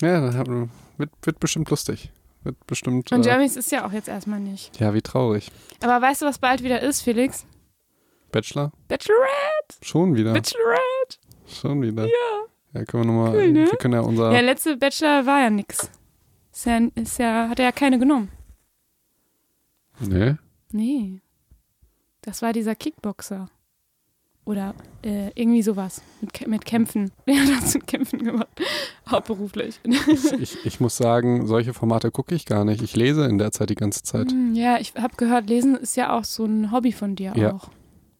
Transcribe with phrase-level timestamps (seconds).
[0.00, 0.32] Ja,
[0.96, 2.10] wird, wird bestimmt lustig.
[2.42, 3.12] Wird bestimmt.
[3.12, 4.78] Und äh, Jeremys ist ja auch jetzt erstmal nicht.
[4.80, 5.50] ja, wie traurig.
[5.82, 7.46] Aber weißt du, was bald wieder ist, Felix?
[8.32, 8.72] Bachelor?
[8.88, 9.76] Bachelorette!
[9.82, 10.32] Schon wieder.
[10.32, 11.18] Bachelorette!
[11.46, 12.04] Schon wieder.
[12.06, 12.12] Ja.
[12.72, 13.34] Ja, können wir nochmal.
[13.34, 13.66] Cool, ne?
[13.66, 14.32] Wir können ja unser.
[14.32, 15.90] Ja, letzte Bachelor war ja nix.
[16.52, 18.30] Ist ja, ist ja, hat er ja keine genommen.
[20.00, 20.34] nee.
[20.72, 21.20] Nee.
[22.22, 23.48] Das war dieser Kickboxer.
[24.44, 26.02] Oder äh, irgendwie sowas.
[26.20, 27.12] Mit, mit Kämpfen.
[27.28, 28.48] Hat das mit Kämpfen gemacht.
[29.10, 29.78] Hauptberuflich.
[29.84, 32.82] Ich, ich, ich muss sagen, solche Formate gucke ich gar nicht.
[32.82, 34.30] Ich lese in der Zeit die ganze Zeit.
[34.32, 37.52] Hm, ja, ich habe gehört, Lesen ist ja auch so ein Hobby von dir Ja.
[37.54, 37.68] auch.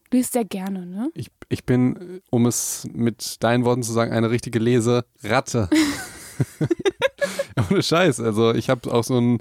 [0.09, 1.09] Du liest sehr gerne, ne?
[1.13, 5.69] Ich, ich bin, äh, um es mit deinen Worten zu sagen, eine richtige Leseratte.
[7.69, 8.19] Ohne Scheiß.
[8.19, 9.39] Also ich habe auch so ein,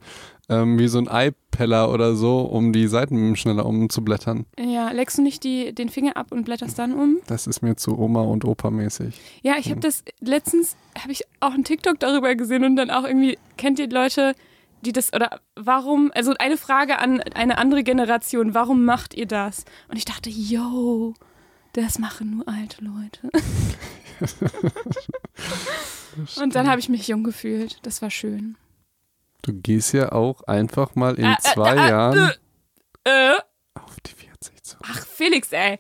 [0.49, 4.47] ähm, wie so ein iPeller oder so, um die Seiten schneller umzublättern.
[4.59, 7.19] Ja, leckst du nicht die, den Finger ab und blätterst dann um?
[7.27, 9.15] Das ist mir zu Oma und Opa mäßig.
[9.43, 13.05] Ja, ich habe das letztens, habe ich auch einen TikTok darüber gesehen und dann auch
[13.05, 14.35] irgendwie, kennt ihr Leute,
[14.83, 19.65] die das, oder warum, also eine Frage an eine andere Generation, warum macht ihr das?
[19.89, 21.15] Und ich dachte, yo,
[21.75, 23.31] das machen nur alte Leute.
[26.41, 27.79] und dann habe ich mich jung gefühlt.
[27.83, 28.57] Das war schön.
[29.43, 32.31] Du gehst ja auch einfach mal in Äh, äh, zwei äh, Jahren
[33.05, 33.33] Äh,
[33.75, 34.77] auf die 40 zu.
[34.83, 35.79] ach, Felix, ey.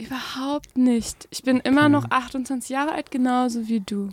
[0.00, 1.26] Überhaupt nicht.
[1.30, 4.10] Ich bin immer noch 28 Jahre alt, genauso wie du.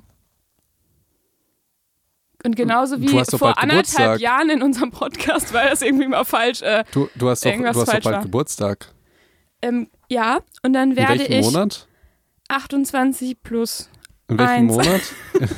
[2.43, 3.17] Und genauso wie vor
[3.57, 4.19] anderthalb Geburtstag.
[4.19, 6.61] Jahren in unserem Podcast war das irgendwie mal falsch.
[6.61, 8.21] Äh, Du, du hast doch, du hast doch bald war.
[8.21, 8.93] Geburtstag.
[9.61, 11.87] ähm, ja, und dann In werde ich Monat?
[12.47, 13.89] 28 plus.
[14.27, 14.71] In welchem Eins.
[14.71, 15.01] Monat?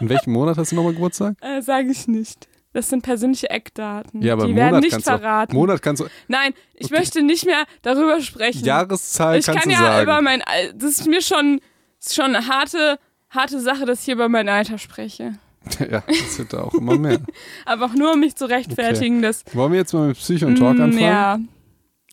[0.00, 1.36] In welchem Monat hast du nochmal Geburtstag?
[1.40, 2.48] Äh, Sage ich nicht.
[2.74, 4.20] Das sind persönliche Eckdaten.
[4.20, 5.54] Ja, aber Die Monat werden nicht verraten.
[5.56, 6.06] Monat kannst du.
[6.28, 6.98] Nein, ich Okay.
[6.98, 8.62] möchte nicht mehr darüber sprechen.
[8.66, 10.02] Jahreszahl ich kannst kann du ja sagen.
[10.02, 10.42] über mein
[10.74, 11.60] Das ist mir schon,
[11.98, 12.98] ist schon eine harte,
[13.30, 15.38] harte Sache, dass ich hier über mein Alter spreche.
[15.78, 17.18] ja, das wird auch immer mehr.
[17.64, 19.42] Aber auch nur, um mich zu rechtfertigen, dass.
[19.54, 21.00] Wollen wir jetzt mal mit Psycho und Talk Mm, anfangen?
[21.00, 21.38] Ja.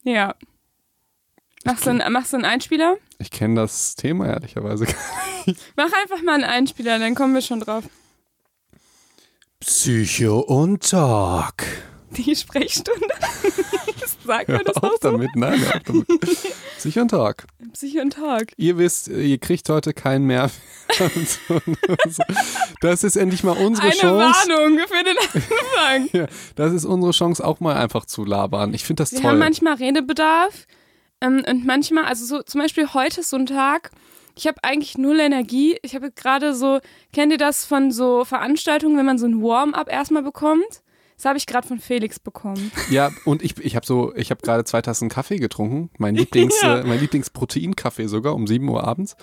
[0.05, 0.35] Ja.
[1.65, 2.97] Machst du, einen, machst du einen Einspieler?
[3.19, 4.85] Ich kenne das Thema ehrlicherweise.
[5.45, 7.85] gar Mach einfach mal einen Einspieler, dann kommen wir schon drauf.
[9.61, 11.63] Psycho und Talk.
[12.11, 13.07] Die Sprechstunde.
[14.25, 15.11] Sagt man das auch so?
[15.11, 16.07] damit, nein, hör auf damit.
[16.77, 17.45] Psycho und Talk.
[17.73, 18.47] Psycho und Talk.
[18.57, 20.49] Ihr wisst, ihr kriegt heute keinen mehr.
[22.81, 24.49] das ist endlich mal unsere Eine Chance.
[24.49, 26.09] Warnung für den Anfang.
[26.13, 28.73] Ja, das ist unsere Chance, auch mal einfach zu labern.
[28.73, 29.31] Ich finde das Wir toll.
[29.31, 30.67] haben manchmal Redebedarf
[31.27, 33.91] und manchmal, also so zum Beispiel heute ist so ein Tag,
[34.35, 35.77] ich habe eigentlich null Energie.
[35.83, 36.79] Ich habe gerade so,
[37.11, 40.81] kennt ihr das von so Veranstaltungen, wenn man so ein Warm-up erstmal bekommt?
[41.15, 42.71] Das habe ich gerade von Felix bekommen.
[42.89, 46.59] Ja, und ich, ich habe so, ich habe gerade zwei Tassen Kaffee getrunken, mein Lieblings,
[46.61, 46.79] Ja.
[46.79, 49.15] äh, mein Lieblingsproteinkaffee sogar um 7 Uhr abends.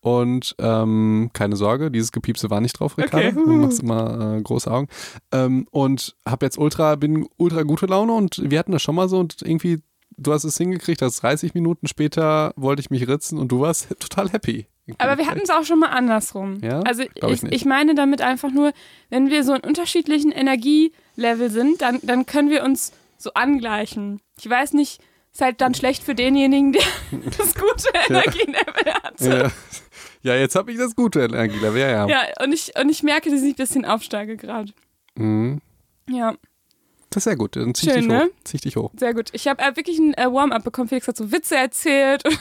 [0.00, 3.28] Und ähm, keine Sorge, dieses Gepiepse war nicht drauf, Ricardo.
[3.28, 3.34] Okay.
[3.46, 4.88] Du machst immer äh, große Augen.
[5.32, 9.08] Ähm, und habe jetzt ultra, bin ultra gute Laune und wir hatten das schon mal
[9.08, 9.80] so und irgendwie,
[10.16, 13.88] du hast es hingekriegt, dass 30 Minuten später wollte ich mich ritzen und du warst
[14.00, 14.66] total happy.
[14.98, 16.58] Aber wir hatten es auch schon mal andersrum.
[16.62, 16.80] Ja?
[16.80, 18.72] Also ich ich, ich meine damit einfach nur,
[19.08, 24.20] wenn wir so in unterschiedlichen Energielevel sind, dann, dann können wir uns so angleichen.
[24.38, 25.00] Ich weiß nicht,
[25.32, 26.82] ist halt dann schlecht für denjenigen, der
[27.38, 29.20] das gute Energielevel hat.
[29.20, 29.50] Ja,
[30.22, 32.06] ja jetzt habe ich das gute Energielevel, ja, ja.
[32.06, 34.72] Ja, und ich, und ich merke, dass ich ein bisschen aufsteige gerade.
[35.16, 35.60] Mhm.
[36.10, 36.34] Ja,
[37.14, 38.24] Das ist sehr gut, dann zieh Schön, dich ne?
[38.24, 38.28] hoch.
[38.42, 38.90] Zieh ich dich hoch.
[38.98, 39.30] sehr gut.
[39.32, 40.88] Ich habe äh, wirklich ein äh, Warm-up bekommen.
[40.88, 42.22] Felix hat so Witze erzählt.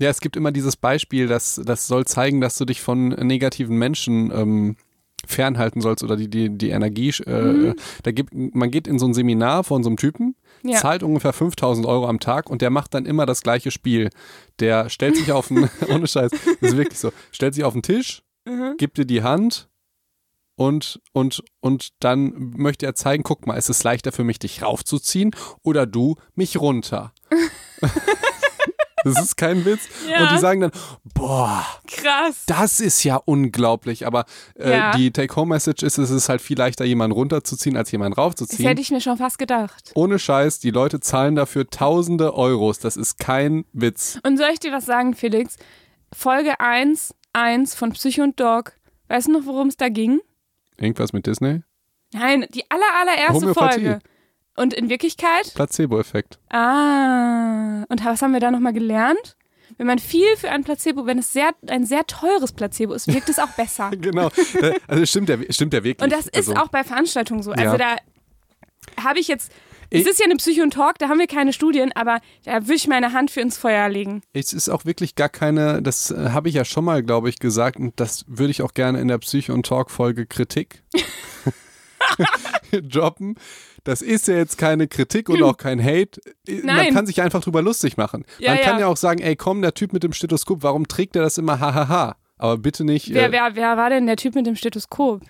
[0.00, 3.76] Ja, es gibt immer dieses Beispiel, das, das soll zeigen, dass du dich von negativen
[3.76, 4.76] Menschen ähm,
[5.26, 7.08] fernhalten sollst oder die, die, die Energie.
[7.26, 7.74] Äh, Mhm.
[8.04, 10.78] da gibt, man geht in so ein Seminar von so einem Typen, Ja.
[10.78, 14.10] zahlt ungefähr 5000 Euro am Tag und der macht dann immer das gleiche Spiel.
[14.60, 16.30] Der stellt sich auf den, ohne Scheiß,
[16.60, 18.76] das ist wirklich so, stellt sich auf den Tisch, Mhm.
[18.78, 19.68] gibt dir die Hand
[20.58, 24.62] und, und, und dann möchte er zeigen, guck mal, ist es leichter für mich, dich
[24.62, 25.30] raufzuziehen
[25.62, 27.12] oder du mich runter?
[29.04, 29.82] das ist kein Witz.
[30.08, 30.22] Ja.
[30.24, 30.72] Und die sagen dann,
[31.14, 32.42] boah, Krass.
[32.46, 34.06] das ist ja unglaublich.
[34.06, 34.24] Aber
[34.58, 34.96] äh, Ja.
[34.96, 38.66] die Take-Home-Message ist, es ist halt viel leichter, jemanden runterzuziehen, als jemanden Das raufzuziehen.
[38.68, 39.92] hätte ich mir schon fast gedacht.
[39.94, 42.80] Ohne Scheiß, die Leute zahlen dafür tausende Euros.
[42.80, 44.18] Das ist kein Witz.
[44.24, 45.56] Und soll ich dir was sagen, Felix?
[46.12, 48.72] Folge 1, 1 von Psycho und Dog.
[49.08, 50.20] Weißt du noch, worum es da ging?
[50.80, 51.62] Irgendwas mit Disney?
[52.12, 53.80] Nein, die aller, allererste Homöopathie.
[53.84, 53.98] Folge.
[54.56, 55.52] Und in Wirklichkeit?
[55.54, 56.38] Placebo-Effekt.
[56.50, 57.84] Ah.
[57.88, 59.36] Und was haben wir da nochmal gelernt?
[59.76, 63.28] Wenn man viel für ein Placebo, wenn es sehr, ein sehr teures Placebo ist, wirkt
[63.28, 63.90] es auch besser.
[64.00, 64.30] Genau.
[64.88, 66.02] also stimmt der, stimmt der wirklich.
[66.04, 67.52] Und das ist also, auch bei Veranstaltungen so.
[67.52, 67.96] Also Ja.
[68.96, 69.52] da habe ich jetzt
[69.90, 72.74] Es ist ja eine Psycho und Talk, da haben wir keine Studien, aber da würde
[72.74, 74.22] ich meine Hand für ins Feuer legen.
[74.32, 77.38] Es ist auch wirklich gar keine, das äh, habe ich ja schon mal, glaube ich,
[77.38, 80.82] gesagt und das würde ich auch gerne in der Psycho- und Talk-Folge Kritik
[82.82, 83.36] droppen.
[83.84, 86.20] Das ist ja jetzt keine Kritik und auch kein Hate.
[86.46, 86.94] Man Nein.
[86.94, 88.24] kann sich einfach drüber lustig machen.
[88.38, 88.80] Ja, Man kann ja.
[88.80, 91.58] ja auch sagen, ey komm, der Typ mit dem Stethoskop, warum trägt er das immer
[91.60, 92.16] hahaha?
[92.36, 95.22] Aber bitte nicht Wer, äh, wer, wer war denn der Typ mit dem Stethoskop?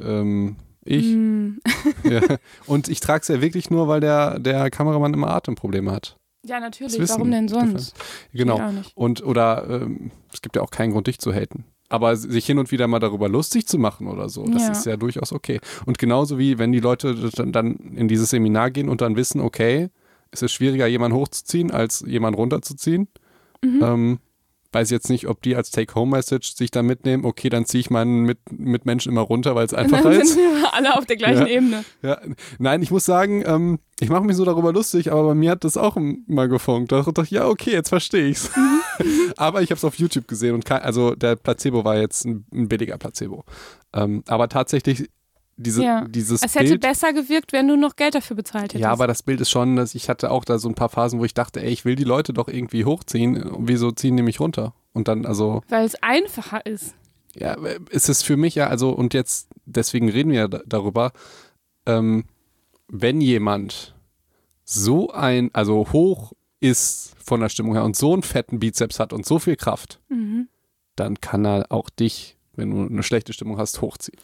[0.00, 1.04] ähm, ich.
[1.06, 1.60] Hm.
[2.04, 2.20] Ja.
[2.66, 6.16] Und ich trage es ja wirklich nur, weil der, der Kameramann immer Atemprobleme hat.
[6.44, 6.98] Ja, natürlich.
[7.08, 7.94] Warum denn sonst?
[8.32, 8.60] Genau.
[8.94, 11.64] Und oder ähm, es gibt ja auch keinen Grund, dich zu haten.
[11.88, 14.72] Aber sich hin und wieder mal darüber lustig zu machen oder so, das Ja.
[14.72, 15.60] ist ja durchaus okay.
[15.84, 19.40] Und genauso wie wenn die Leute dann, dann in dieses Seminar gehen und dann wissen,
[19.40, 19.90] okay,
[20.30, 23.08] es ist schwieriger, jemanden hochzuziehen, als jemanden runterzuziehen.
[23.62, 23.80] Mhm.
[23.82, 24.18] Ähm,
[24.72, 28.22] weiß jetzt nicht, ob die als Take-Home-Message sich da mitnehmen, okay, dann ziehe ich meinen
[28.22, 30.34] mit, Mitmenschen immer runter, weil es einfacher dann ist.
[30.34, 31.46] sind wir alle auf der gleichen Ja.
[31.46, 31.84] Ebene.
[32.02, 32.20] Ja,
[32.58, 35.64] nein, ich muss sagen, ähm, ich mache mich so darüber lustig, aber bei mir hat
[35.64, 35.96] das auch
[36.26, 36.92] mal gefunkt.
[36.92, 38.50] Da dachte ich, ja, okay, jetzt verstehe ich's.
[39.36, 42.44] aber ich habe es auf YouTube gesehen und kein, also der Placebo war jetzt ein,
[42.52, 43.44] ein billiger Placebo.
[43.92, 45.08] Ähm, aber tatsächlich
[45.56, 46.04] diese, Ja.
[46.08, 46.80] dieses Es hätte Bild.
[46.80, 48.80] besser gewirkt, wenn du noch Geld dafür bezahlt hättest.
[48.82, 51.20] Ja, aber das Bild ist schon, dass ich hatte auch da so ein paar Phasen,
[51.20, 53.44] wo ich dachte, ey, ich will die Leute doch irgendwie hochziehen.
[53.58, 54.74] Wieso ziehen die mich runter?
[54.92, 56.94] Und dann, also, Weil es einfacher ist.
[57.34, 57.54] ja,
[57.90, 61.12] ist es für mich ja, also, und jetzt, deswegen reden wir ja da- darüber,
[61.86, 62.24] ähm,
[62.88, 63.94] wenn jemand
[64.64, 69.12] so ein, also hoch ist von der Stimmung her und so einen fetten Bizeps hat
[69.12, 70.48] und so viel Kraft, Mhm.
[70.96, 74.18] dann kann er auch dich, wenn du eine schlechte Stimmung hast, hochziehen.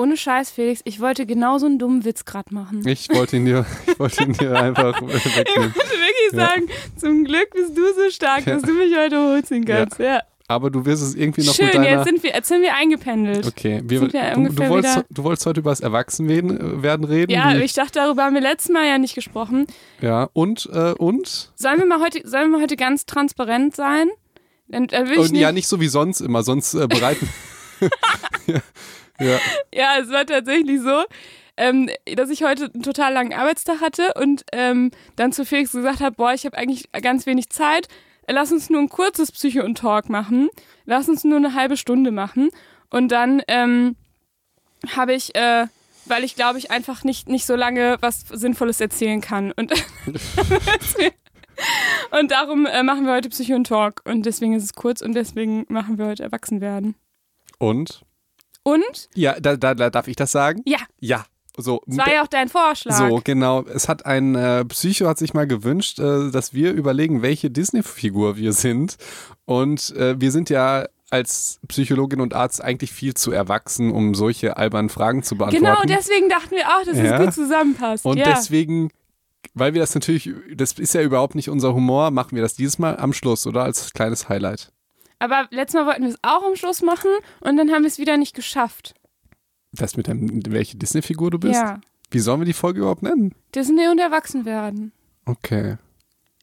[0.00, 2.86] Ohne Scheiß, Felix, ich wollte genau so einen dummen Witz gerade machen.
[2.86, 5.74] Ich wollte ihn dir, ich wollte ihn dir einfach Ich wegnehmen.
[5.74, 6.46] wollte wirklich Ja.
[6.46, 6.66] sagen,
[6.96, 8.54] zum Glück bist du so stark, Ja.
[8.54, 9.98] dass du mich heute hochziehen kannst.
[9.98, 10.20] Ja.
[10.48, 11.88] Aber du wirst es irgendwie noch Schön, mit deiner...
[11.90, 13.46] jetzt sind wir, jetzt sind wir eingependelt.
[13.46, 17.04] Okay, wir, Sind wir du, du, wolltest, wieder- du wolltest heute über das Erwachsenwerden werden
[17.04, 17.30] reden.
[17.30, 19.66] Ja, ich dachte, darüber haben wir letztes Mal ja nicht gesprochen.
[20.00, 21.52] ja und, äh, und?
[21.54, 24.08] Sollen wir mal heute, sollen wir mal heute ganz transparent sein?
[24.66, 27.28] Dann, dann ich und nicht, ja, nicht so wie sonst immer, sonst äh, bereiten.
[28.46, 28.60] ja,
[29.20, 29.38] ja,
[29.74, 31.04] Ja, es war tatsächlich so,
[31.56, 36.00] ähm, dass ich heute einen total langen Arbeitstag hatte und ähm, dann zu Felix gesagt
[36.00, 37.88] habe, boah, ich habe eigentlich ganz wenig Zeit.
[38.26, 40.48] Lass uns nur ein kurzes Psycho und Talk machen.
[40.84, 42.50] Lass uns nur eine halbe Stunde machen.
[42.88, 43.96] Und dann ähm,
[44.94, 45.66] habe ich, äh,
[46.06, 49.52] weil ich glaube ich einfach nicht, nicht so lange was Sinnvolles erzählen kann.
[49.52, 49.72] Und,
[52.18, 54.02] und darum äh, machen wir heute Psycho und Talk.
[54.04, 56.94] Und deswegen ist es kurz und deswegen machen wir heute Erwachsenwerden.
[57.58, 58.02] und?
[58.62, 59.08] Und?
[59.14, 60.62] Ja, da, da, da darf ich das sagen?
[60.66, 61.24] Ja, Ja.
[61.56, 62.96] So, das war ja auch dein Vorschlag.
[62.96, 63.62] so, genau.
[63.64, 68.36] Es hat ein äh, Psycho hat sich mal gewünscht, äh, dass wir überlegen, welche Disney-Figur
[68.36, 68.96] wir sind.
[69.44, 74.56] Und äh, wir sind ja als Psychologin und Arzt eigentlich viel zu erwachsen, um solche
[74.56, 75.64] albernen Fragen zu beantworten.
[75.64, 77.18] Genau, deswegen dachten wir auch, dass Ja.
[77.18, 78.04] es gut zusammenpasst.
[78.06, 78.32] Und ja.
[78.32, 78.90] deswegen,
[79.52, 82.78] weil wir das natürlich, das ist ja überhaupt nicht unser Humor, machen wir das dieses
[82.78, 84.72] Mal am Schluss oder als kleines Highlight.
[85.20, 87.98] Aber letztes Mal wollten wir es auch am Schluss machen und dann haben wir es
[87.98, 88.94] wieder nicht geschafft.
[89.72, 91.54] Das mit dem, welche Disney-Figur du bist?
[91.54, 91.80] Ja.
[92.10, 93.34] Wie sollen wir die Folge überhaupt nennen?
[93.54, 94.90] Disney und erwachsen werden.
[95.26, 95.76] Okay.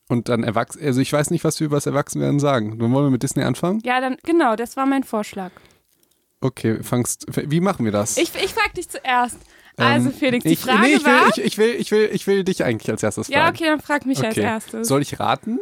[0.08, 2.80] Und dann erwachsen, also ich weiß nicht, was wir über das Erwachsenwerden sagen.
[2.80, 3.82] Dann wollen wir mit Disney anfangen?
[3.84, 5.52] Ja, dann, genau, das war mein Vorschlag.
[6.40, 8.16] Okay, fangst, wie machen wir das?
[8.18, 9.38] Ich, ich frag dich zuerst.
[9.76, 11.30] Also, Ähm, Felix, die ich, Frage nee, ich will, war.
[11.30, 13.40] ich, ich, will, ich, will, ich will dich eigentlich als erstes fragen.
[13.40, 14.46] ja, okay, dann frag mich als Okay.
[14.46, 14.88] erstes.
[14.88, 15.60] Soll ich raten?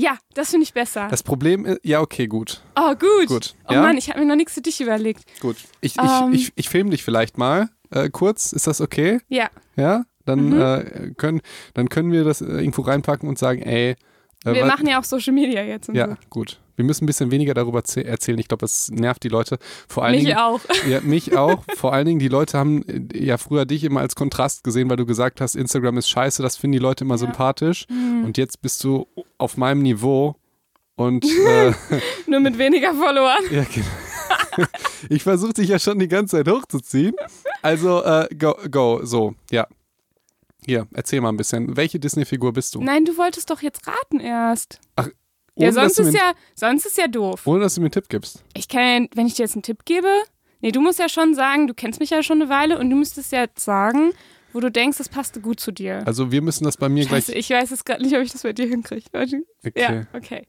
[0.00, 1.08] Ja, das finde ich besser.
[1.10, 2.62] Das Problem ist, ja, okay, gut.
[2.76, 3.26] oh, gut.
[3.28, 3.82] Gut, Oh ja?
[3.82, 5.24] Mann, ich habe mir noch nichts für dich überlegt.
[5.40, 5.56] Gut.
[5.80, 6.32] Ich, Ähm.
[6.32, 8.52] ich, ich, ich filme dich vielleicht mal äh, kurz.
[8.52, 9.20] Ist das okay?
[9.28, 10.04] Ja, Ja?
[10.26, 10.60] Dann, Mhm.
[10.60, 11.40] äh, können,
[11.74, 13.96] dann können wir das äh, irgendwo reinpacken und sagen, ey.
[14.44, 16.60] Äh, wir machen ja auch Social Media jetzt und Ja, gut.
[16.80, 18.38] Wir müssen ein bisschen weniger darüber erzählen.
[18.38, 19.58] Ich glaube, das nervt die Leute.
[19.86, 20.60] Vor allen Mich Dingen, auch.
[20.88, 21.62] Ja, mich auch.
[21.76, 24.96] Vor allen Dingen, die Leute haben äh, ja früher dich immer als Kontrast gesehen, weil
[24.96, 27.18] du gesagt hast, Instagram ist scheiße, das finden die Leute immer Ja.
[27.18, 27.86] sympathisch.
[27.88, 28.24] Hm.
[28.24, 29.06] Und jetzt bist du
[29.36, 30.36] auf meinem Niveau
[30.96, 31.72] und äh,
[32.26, 33.42] Nur mit weniger Followern.
[33.50, 34.66] ja, genau.
[35.10, 37.14] ich versuche dich ja schon die ganze Zeit hochzuziehen.
[37.60, 39.66] Also, äh, go, go, so, ja.
[40.66, 41.74] Hier, erzähl mal ein bisschen.
[41.76, 42.82] Welche Disney-Figur bist du?
[42.82, 44.78] Nein, du wolltest doch jetzt raten erst.
[45.60, 47.46] Ohne, Ja, sonst ist ja, sonst ist ja doof.
[47.46, 48.44] ohne dass du mir einen Tipp gibst.
[48.54, 50.08] Ich kann wenn ich dir jetzt einen Tipp gebe,
[50.60, 52.96] nee, du musst ja schon sagen, du kennst mich ja schon eine Weile und du
[52.96, 54.12] müsstest ja jetzt sagen,
[54.52, 56.02] wo du denkst, das passte gut zu dir.
[56.06, 57.38] Also, wir müssen das bei mir Scheiße, gleich.
[57.38, 59.04] ich weiß es gerade nicht, ob ich das bei dir hinkriege.
[59.64, 59.72] Okay.
[59.76, 60.46] Ja, okay.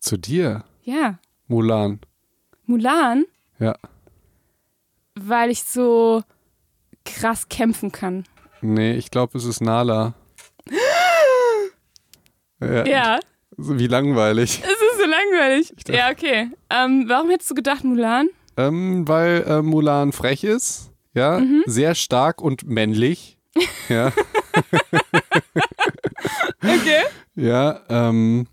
[0.00, 2.00] Zu dir, Ja, Mulan.
[2.64, 3.24] Mulan,
[3.60, 3.76] Ja.
[5.14, 6.22] weil ich so
[7.04, 8.24] krass kämpfen kann.
[8.62, 10.14] Nee, ich glaube, es ist Nala.
[12.60, 12.84] ja.
[12.86, 13.20] Ja,
[13.56, 14.62] Wie langweilig.
[14.62, 15.72] es ist so langweilig.
[15.76, 16.50] dachte- Ja, okay.
[16.70, 18.28] Ähm, warum hättest du gedacht, Mulan?
[18.56, 21.62] Ähm, weil äh, Mulan frech ist, ja, Mhm.
[21.66, 23.38] sehr stark und männlich.
[23.88, 24.12] Ja.
[26.62, 27.02] Okay.
[27.36, 28.46] Ja, ähm,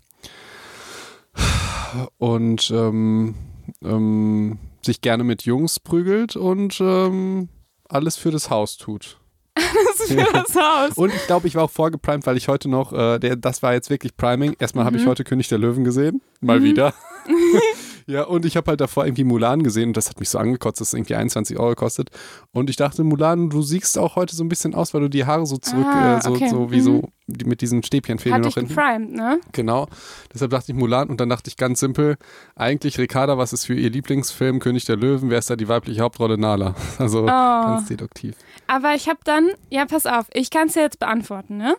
[2.18, 3.34] und ähm,
[3.82, 7.48] ähm, sich gerne mit Jungs prügelt und ähm,
[7.88, 9.18] alles für das Haus tut.
[9.96, 10.96] Das ist für das Haus.
[10.96, 13.72] Und ich glaube, ich war auch vorgeprimed, weil ich heute noch, äh, der, das war
[13.72, 14.56] jetzt wirklich Priming.
[14.58, 14.86] Erstmal Mhm.
[14.86, 16.20] habe ich heute König der Löwen gesehen.
[16.40, 16.92] Mal wieder.
[18.06, 20.80] ja, und ich habe halt davor irgendwie Mulan gesehen und das hat mich so angekotzt,
[20.80, 22.10] dass es irgendwie 21 Euro kostet.
[22.52, 25.24] Und ich dachte, Mulan, du siehst auch heute so ein bisschen aus, weil du die
[25.24, 26.48] Haare so zurück, Ah, äh, so, okay.
[26.48, 26.82] so wie Mhm.
[26.82, 28.74] so die, mit diesen Stäbchen fehlen Hatte noch hinten.
[28.74, 29.40] geprimed, ne?
[29.52, 29.88] Genau.
[30.32, 32.16] Deshalb dachte ich Mulan und dann dachte ich ganz simpel,
[32.54, 35.30] eigentlich Ricarda, was ist für ihr Lieblingsfilm König der Löwen?
[35.30, 36.36] Wer ist da die weibliche Hauptrolle?
[36.38, 36.74] Nala.
[36.98, 37.26] Also Oh.
[37.26, 38.34] ganz deduktiv.
[38.66, 41.74] Aber ich habe dann, ja, pass auf, ich kann es ja jetzt beantworten, ne?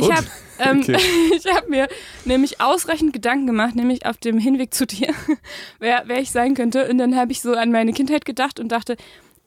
[0.00, 0.26] Ich habe
[0.60, 0.96] ähm, Okay.
[1.36, 1.88] ich hab mir
[2.24, 5.14] nämlich ausreichend Gedanken gemacht, nämlich auf dem Hinweg zu dir,
[5.78, 6.88] wer, wer ich sein könnte.
[6.88, 8.96] Und dann habe ich so an meine Kindheit gedacht und dachte,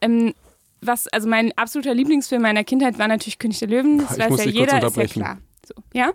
[0.00, 0.34] ähm,
[0.80, 3.98] was, also mein absoluter Lieblingsfilm meiner Kindheit war natürlich König der Löwen.
[3.98, 5.38] Das Ich weiß muss ja jeder, ist ja klar.
[5.66, 6.12] So, ja?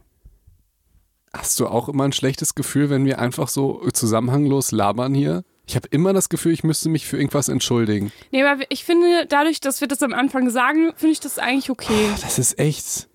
[1.33, 5.43] Hast du auch immer ein schlechtes Gefühl, wenn wir einfach so zusammenhanglos labern hier?
[5.67, 8.11] Ich habe immer das Gefühl, ich müsste mich für irgendwas entschuldigen.
[8.31, 11.69] Nee, aber ich finde, dadurch, dass wir das am Anfang sagen, finde ich das eigentlich
[11.69, 12.09] okay.
[12.21, 13.07] Das ist echt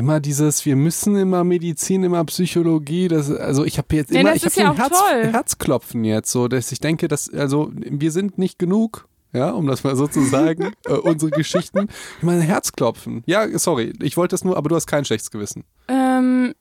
[0.00, 3.06] immer dieses, wir müssen immer Medizin, immer Psychologie.
[3.08, 5.00] Das, also ich habe jetzt Nee, immer, ich habe ja ein Herz.
[5.32, 9.06] Herzklopfen jetzt, so dass ich denke, dass also wir sind nicht genug.
[9.32, 11.86] Ja, um das mal so zu sagen, äh, unsere Geschichten.
[12.16, 13.22] Ich meine, Herzklopfen.
[13.26, 15.62] Ja, sorry, ich wollte das nur, aber du hast kein schlechtes Gewissen.
[15.86, 16.52] Ähm,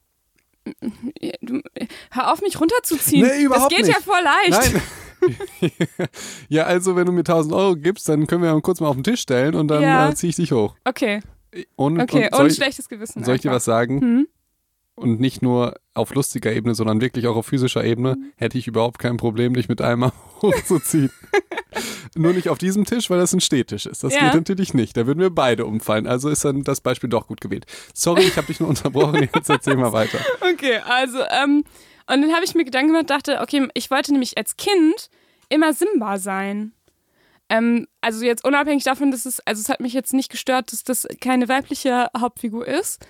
[1.42, 1.62] du,
[2.12, 3.26] hör auf, mich runterzuziehen.
[3.26, 3.96] Nee, überhaupt das geht nicht.
[3.98, 4.74] ja voll leicht.
[4.74, 4.82] Nein.
[6.50, 9.04] ja, also wenn du mir 1000 Euro gibst, dann können wir kurz mal auf den
[9.04, 10.10] Tisch stellen und dann Ja.
[10.10, 10.76] äh, ziehe ich dich hoch.
[10.86, 11.22] Okay,
[11.76, 12.26] Und, okay.
[12.26, 13.24] und soll, ich, schlechtes Gewissen.
[13.24, 14.02] soll ich dir was sagen?
[14.02, 14.28] Hm?
[14.96, 19.00] Und nicht nur auf lustiger Ebene, sondern wirklich auch auf physischer Ebene, hätte ich überhaupt
[19.00, 21.10] kein Problem, dich mit einmal hochzuziehen.
[22.16, 24.04] nur nicht auf diesem Tisch, weil das ein Stehtisch ist.
[24.04, 24.26] Das Ja.
[24.26, 24.98] geht natürlich nicht.
[24.98, 26.06] Da würden wir beide umfallen.
[26.06, 27.66] Also ist dann das Beispiel doch gut gewählt.
[27.94, 29.30] Sorry, ich habe dich nur unterbrochen.
[29.34, 30.20] Jetzt erzähl mal weiter.
[30.54, 31.64] Okay, also, ähm,
[32.08, 35.10] und dann habe ich mir Gedanken gemacht, dachte, okay, ich wollte nämlich als Kind
[35.48, 36.74] immer Simba sein.
[37.50, 40.84] Ähm, also jetzt unabhängig davon, dass es, also es hat mich jetzt nicht gestört, dass
[40.84, 43.06] das keine weibliche Hauptfigur ist,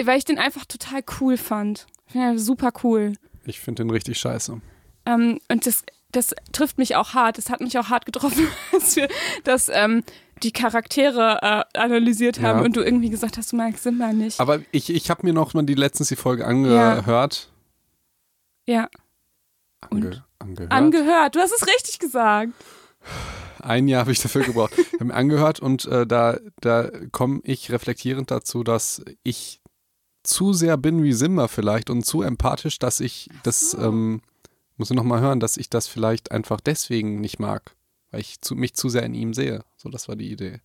[0.00, 1.86] weil ich den einfach total cool fand.
[2.06, 3.14] Ich finde ihn super cool.
[3.44, 4.60] Ich finde den richtig scheiße.
[5.06, 5.82] Ähm, und das,
[6.12, 7.36] das trifft mich auch hart.
[7.38, 9.08] Das hat mich auch hart getroffen, als wir
[9.42, 10.04] das, ähm,
[10.44, 11.38] die Charaktere
[11.74, 12.64] äh, analysiert haben Ja.
[12.64, 14.38] und du irgendwie gesagt hast, du magst Simba nicht.
[14.40, 17.50] Aber ich, ich habe mir noch mal die letztens die Folge angehört.
[18.66, 18.88] ja,
[19.90, 20.72] Ange, angehört.
[20.72, 21.34] angehört.
[21.34, 22.52] Du hast es richtig gesagt.
[23.60, 24.72] Ein Jahr habe ich dafür gebraucht.
[24.76, 29.60] Ich habe mir angehört und äh, da, da komme ich reflektierend dazu, dass ich
[30.24, 34.20] zu sehr bin wie Simba vielleicht und zu empathisch, dass ich das, ähm,
[34.76, 37.76] muss ich nochmal hören, dass ich das vielleicht einfach deswegen nicht mag,
[38.10, 39.64] weil ich zu, mich zu sehr in ihm sehe.
[39.76, 40.60] So, das war die Idee.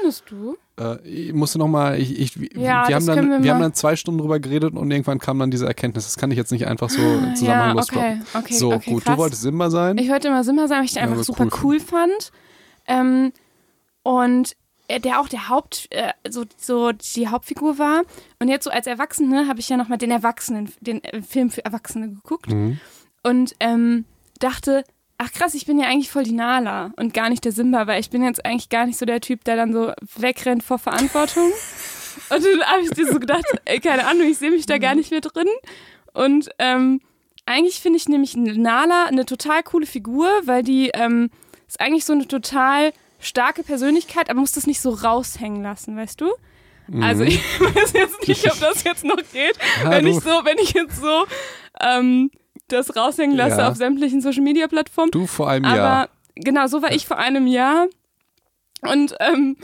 [0.00, 0.56] Findest du?
[0.78, 3.96] Äh, ich musste nochmal, ich, ich, Ja, wir, haben dann, wir wir haben dann zwei
[3.96, 6.04] Stunden drüber geredet und irgendwann kam dann diese Erkenntnis.
[6.04, 8.26] Das kann ich jetzt nicht einfach so ja, zusammenhanglos okay, droppen.
[8.44, 9.14] okay, So, okay, gut, krass.
[9.16, 9.98] du wolltest Simba sein.
[9.98, 12.32] Ich wollte immer Simba sein, weil ich den Ja, einfach super cool cool, fand.
[12.86, 13.32] Ähm,
[14.02, 14.56] und
[14.88, 18.02] er- der auch der Haupt, äh, so, so die Hauptfigur war.
[18.40, 21.64] Und jetzt so als Erwachsene habe ich ja nochmal den Erwachsenen, den äh, Film für
[21.64, 22.80] Erwachsene geguckt Mhm.
[23.22, 24.04] und ähm,
[24.38, 24.84] dachte,
[25.20, 28.00] ach krass, ich bin ja eigentlich voll die Nala und gar nicht der Simba, weil
[28.00, 31.44] ich bin jetzt eigentlich gar nicht so der Typ, der dann so wegrennt vor Verantwortung.
[32.30, 34.94] und dann habe ich dir so gedacht, ey, keine Ahnung, ich sehe mich da gar
[34.94, 35.46] nicht mehr drin.
[36.14, 37.02] Und ähm,
[37.44, 41.30] eigentlich finde ich nämlich Nala eine total coole Figur, weil die ähm,
[41.68, 46.18] ist eigentlich so eine total starke Persönlichkeit, aber muss das nicht so raushängen lassen, weißt
[46.18, 46.32] du?
[47.02, 50.58] Also ich weiß jetzt nicht, ob das jetzt noch geht, Ja, wenn ich so, wenn
[50.58, 51.26] ich jetzt so
[51.78, 52.30] ähm,
[52.72, 53.68] das raushängen lasse Ja.
[53.68, 55.10] auf sämtlichen Social Media Plattformen.
[55.10, 56.08] Du vor einem Aber Jahr.
[56.36, 57.86] genau, so war ich vor einem Jahr.
[58.82, 59.56] Und ähm,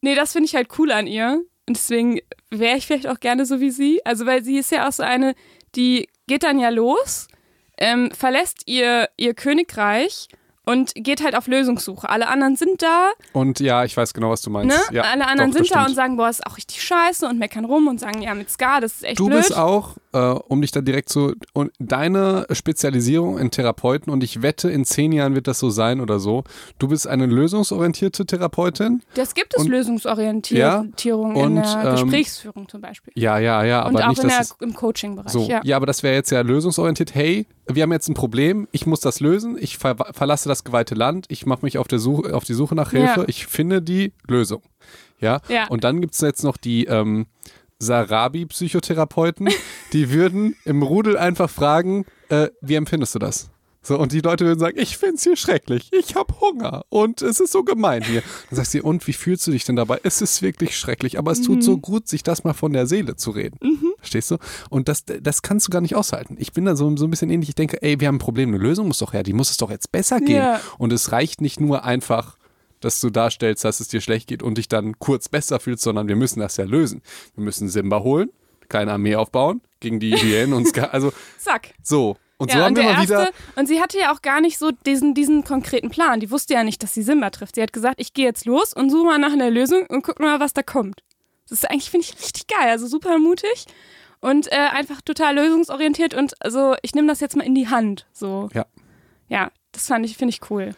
[0.00, 1.40] nee, das finde ich halt cool an ihr.
[1.68, 4.00] Und deswegen wäre ich vielleicht auch gerne so wie sie.
[4.04, 5.34] Also, weil sie ist ja auch so eine,
[5.74, 7.28] die geht dann ja los,
[7.78, 10.28] ähm, verlässt ihr, ihr Königreich
[10.68, 12.08] und geht halt auf Lösungssuche.
[12.08, 14.76] Alle anderen sind da, Und ja, ich weiß genau, was du meinst.
[14.76, 14.96] ne?
[14.96, 17.38] Ja, Alle anderen doch, das sind da und sagen, boah, ist auch richtig scheiße und
[17.38, 19.38] meckern rum und sagen, ja, mit Ska, das ist echt Du blöd.
[19.38, 24.42] bist auch, äh, um dich da direkt zu, und deine Spezialisierung in Therapeuten, und ich
[24.42, 26.44] wette, in zehn Jahren wird das so sein oder so,
[26.78, 29.02] du bist eine lösungsorientierte Therapeutin.
[29.14, 33.12] das gibt es und- Lösungsorientierung Ja, in und, der ähm, Gesprächsführung zum Beispiel.
[33.16, 35.32] Ja, ja, ja, und aber auch nicht, in der, dass es im Coaching-Bereich.
[35.32, 35.60] so, ja.
[35.64, 35.76] ja.
[35.76, 37.14] aber das wäre jetzt ja lösungsorientiert.
[37.14, 40.94] Hey, wir haben jetzt ein Problem, ich muss das lösen, ich ver verlasse das geweihte
[40.94, 43.24] Land, ich mache mich auf, der Suche, auf die Suche nach Hilfe, Ja.
[43.28, 44.62] ich finde die Lösung.
[45.20, 45.66] Ja, Ja.
[45.68, 47.26] und dann gibt es jetzt noch die ähm,
[47.80, 49.48] Sarabi-Psychotherapeuten,
[49.92, 53.50] die würden im Rudel einfach fragen, äh, wie empfindest du das?
[53.80, 57.40] So, und die Leute würden sagen, ich find's hier schrecklich, ich hab Hunger und es
[57.40, 58.22] ist so gemein hier.
[58.50, 60.00] Dann sagst du, und wie fühlst du dich denn dabei?
[60.02, 63.16] Es ist wirklich schrecklich, aber es tut so gut, sich das mal von der Seele
[63.16, 63.87] zu reden.
[63.98, 64.38] Verstehst du?
[64.70, 66.36] Und das, das kannst du gar nicht aushalten.
[66.38, 67.48] Ich bin da so, so ein bisschen ähnlich.
[67.48, 69.56] Ich denke, ey, wir haben ein Problem, eine Lösung muss doch her, die muss es
[69.56, 70.36] doch jetzt besser gehen.
[70.36, 70.60] Ja.
[70.78, 72.36] Und es reicht nicht nur einfach,
[72.80, 76.08] dass du darstellst, dass es dir schlecht geht und dich dann kurz besser fühlst, sondern
[76.08, 77.02] wir müssen das ja lösen.
[77.34, 78.30] Wir müssen Simba holen,
[78.68, 81.74] keine Armee aufbauen gegen die Hyänen und Ska also Zack.
[81.82, 82.16] so.
[82.40, 83.18] Und so ja, haben und wir mal wieder.
[83.18, 86.20] erste, und sie hatte ja auch gar nicht so diesen, diesen konkreten Plan.
[86.20, 87.56] Die wusste ja nicht, dass sie Simba trifft.
[87.56, 90.20] Sie hat gesagt, ich gehe jetzt los und suche mal nach einer Lösung und guck
[90.20, 91.02] mal, was da kommt.
[91.48, 92.68] Das ist eigentlich, finde ich, richtig geil.
[92.70, 93.66] Also super mutig
[94.20, 98.06] und äh, einfach total lösungsorientiert und also ich nehme das jetzt mal in die Hand.
[98.12, 98.48] So.
[98.52, 98.66] Ja.
[99.28, 100.74] Ja, das fand ich, finde ich cool.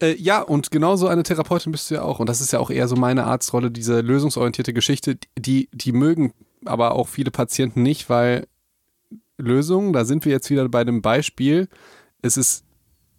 [0.00, 2.18] Äh, ja, und genauso eine Therapeutin bist du ja auch.
[2.18, 5.16] Und das ist ja auch eher so meine Arztrolle, diese lösungsorientierte Geschichte.
[5.38, 6.32] Die, die mögen
[6.64, 8.46] aber auch viele Patienten nicht, weil
[9.38, 11.68] Lösungen, da sind wir jetzt wieder bei dem Beispiel,
[12.20, 12.64] es ist,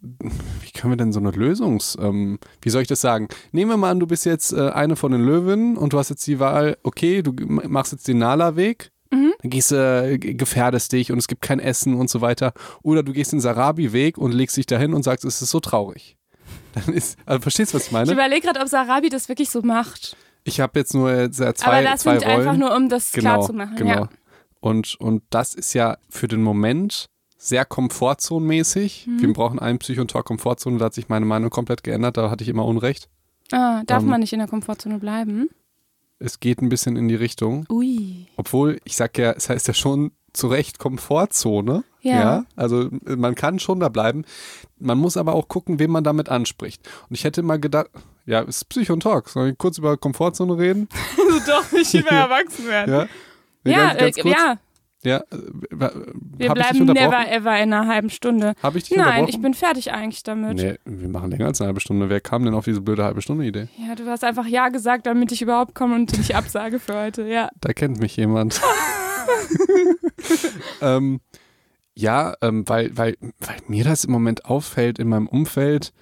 [0.02, 3.28] wie können wir denn so eine Lösungs, ähm, wie soll ich das sagen?
[3.52, 6.10] Nehmen wir mal an, du bist jetzt äh, eine von den Löwen und du hast
[6.10, 8.90] jetzt die Wahl, okay, du machst jetzt den Nala-Weg.
[9.42, 12.52] Dann gehst du, äh, gefährdest dich und es gibt kein Essen und so weiter.
[12.82, 16.16] Oder du gehst den Sarabi-Weg und legst dich dahin und sagst, es ist so traurig.
[16.74, 18.12] Dann ist, also verstehst du, was ich Ich meine?
[18.12, 20.16] überlege gerade, ob Sarabi das wirklich so macht.
[20.44, 23.46] Ich habe jetzt nur äh, zwei, Aber das sind einfach nur, um das genau, klar
[23.46, 23.76] zu machen.
[23.76, 23.90] Genau.
[23.90, 24.08] Ja.
[24.60, 27.06] Und, und das ist ja für den Moment
[27.42, 29.06] sehr komfortzonenmäßig.
[29.08, 29.20] Mhm.
[29.20, 32.48] Wir brauchen einen Psychontalk Komfortzone, da hat sich meine Meinung komplett geändert, da hatte ich
[32.48, 33.08] immer Unrecht.
[33.50, 35.50] Ah, darf Ähm, man nicht in der Komfortzone bleiben?
[36.20, 37.66] Es geht ein bisschen in die Richtung.
[37.68, 38.28] Ui.
[38.36, 41.82] Obwohl, ich sag ja, es heißt ja schon zu Recht Komfortzone.
[42.00, 42.44] Ja.
[42.54, 44.24] Also äh, man kann schon da bleiben.
[44.78, 46.88] Man muss aber auch gucken, wen man damit anspricht.
[47.08, 47.90] Und ich hätte mal gedacht,
[48.24, 49.28] ja, es ist Psycho und Talk.
[49.28, 50.88] Sollen wir kurz über Komfortzone reden?
[51.18, 53.08] Also doch nicht über erwachsen werden.
[53.64, 53.70] Ja.
[53.72, 54.58] Ja, ganz, ganz äh, ja,
[55.04, 55.22] Ja, äh,
[55.70, 55.92] wir
[56.38, 58.54] ich dich bleiben never ever in einer halben Stunde.
[58.62, 60.56] Habe ich dich Nein, ich bin fertig eigentlich damit.
[60.58, 62.08] Nee, wir machen länger als eine halbe Stunde.
[62.08, 63.68] Wer kam denn auf diese blöde halbe Stunde Idee?
[63.84, 67.26] Ja, du hast einfach Ja gesagt, damit ich überhaupt komme und nicht absage für heute.
[67.26, 67.48] Ja.
[67.60, 68.60] Da kennt mich jemand.
[70.80, 71.20] ähm,
[71.94, 75.92] ja, ähm, weil, weil, weil mir das im Moment auffällt in meinem Umfeld.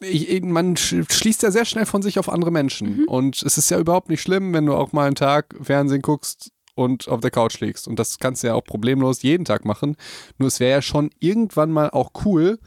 [0.00, 3.04] Ich, man sch- schließt ja sehr schnell von sich auf andere Menschen.
[3.06, 6.50] Und es ist ja überhaupt nicht schlimm, wenn du auch mal einen Tag Fernsehen guckst
[6.74, 7.88] und auf der Couch liegst.
[7.88, 9.96] Und das kannst du ja auch problemlos jeden Tag machen.
[10.38, 12.58] Nur es wäre ja schon irgendwann mal auch cool,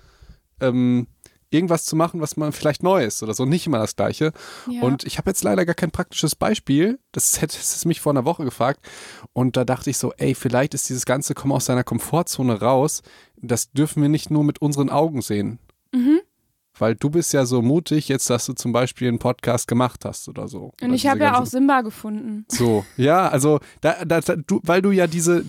[0.59, 1.07] ähm,
[1.49, 3.45] irgendwas zu machen, was man vielleicht neu ist oder so.
[3.45, 4.33] Nicht immer das Gleiche.
[4.69, 4.81] ja.
[4.81, 6.99] Und ich habe jetzt leider gar kein praktisches Beispiel.
[7.11, 8.85] Das hätte es mich vor einer Woche gefragt.
[9.33, 13.01] Und da dachte ich so, ey, vielleicht ist dieses ganze Kommen aus seiner Komfortzone raus.
[13.37, 15.59] Das dürfen wir nicht nur mit unseren Augen sehen.
[15.93, 16.19] Mhm.
[16.77, 20.27] Weil du bist ja so mutig, jetzt, dass du zum Beispiel einen Podcast gemacht hast
[20.27, 20.73] oder so.
[20.81, 22.45] Und Oder ich habe ja auch Simba gefunden.
[22.49, 25.45] So, ja, also, da, da, da, du, weil du ja diese,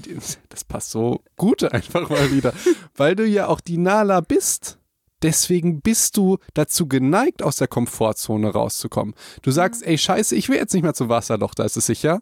[0.49, 2.53] das passt so gut einfach mal wieder,
[2.95, 4.79] weil du ja auch die Nala bist.
[5.23, 9.15] Deswegen bist du dazu geneigt, aus der Komfortzone rauszukommen.
[9.43, 12.21] Du sagst, ey, scheiße, ich will jetzt nicht mehr zum Wasserloch, da ist es sicher.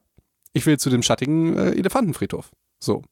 [0.53, 2.53] Ich will zu dem schattigen äh, Elefantenfriedhof.
[2.79, 3.03] So.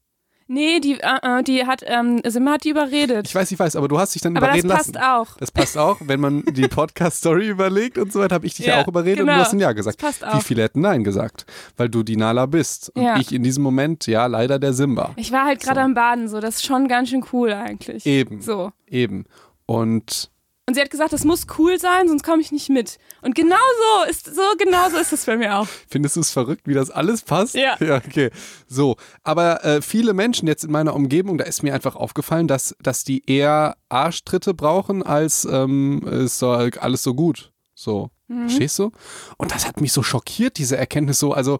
[0.52, 3.26] Nee, die, äh, äh, die hat, ähm, Simba hat die überredet.
[3.26, 5.06] Ich weiß, ich weiß, aber du hast dich dann Aber das überreden passt lassen.
[5.06, 5.36] auch.
[5.38, 8.76] Das passt auch, wenn man die Podcast-Story überlegt und so weiter, habe ich dich ja,
[8.76, 9.38] Ja, auch überredet und genau.
[9.38, 10.02] du hast ein Ja gesagt.
[10.02, 10.42] Das passt Wie auch.
[10.42, 11.46] viele hätten Nein gesagt?
[11.78, 12.90] Weil du die Nala bist.
[12.94, 13.16] Und Ja.
[13.18, 15.12] ich in diesem Moment, ja, leider der Simba.
[15.16, 15.84] Ich war halt gerade So.
[15.84, 16.40] am Baden, so.
[16.40, 18.04] Das ist schon ganz schön cool eigentlich.
[18.04, 18.42] Eben.
[18.42, 18.72] So.
[18.86, 19.24] Eben.
[19.64, 20.30] Und
[20.68, 22.98] Und sie hat gesagt, das muss cool sein, sonst komme ich nicht mit.
[23.20, 25.66] Und genau so ist, so genau so ist es bei mir auch.
[25.88, 27.54] findest du es verrückt, wie das alles passt?
[27.54, 27.76] Ja.
[27.80, 28.30] Ja, okay.
[28.68, 28.96] So.
[29.24, 33.02] Aber äh, viele Menschen jetzt in meiner Umgebung, da ist mir einfach aufgefallen, dass, dass
[33.02, 37.52] die eher Arschtritte brauchen, als ähm, ist so alles so gut.
[37.74, 38.10] So.
[38.40, 38.92] Verstehst du?
[39.36, 41.32] Und das hat mich so schockiert, diese Erkenntnis so.
[41.32, 41.58] Also,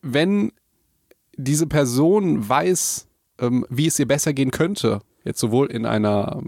[0.00, 0.52] wenn
[1.36, 3.08] diese Person weiß,
[3.40, 6.40] ähm, wie es ihr besser gehen könnte, jetzt sowohl in einer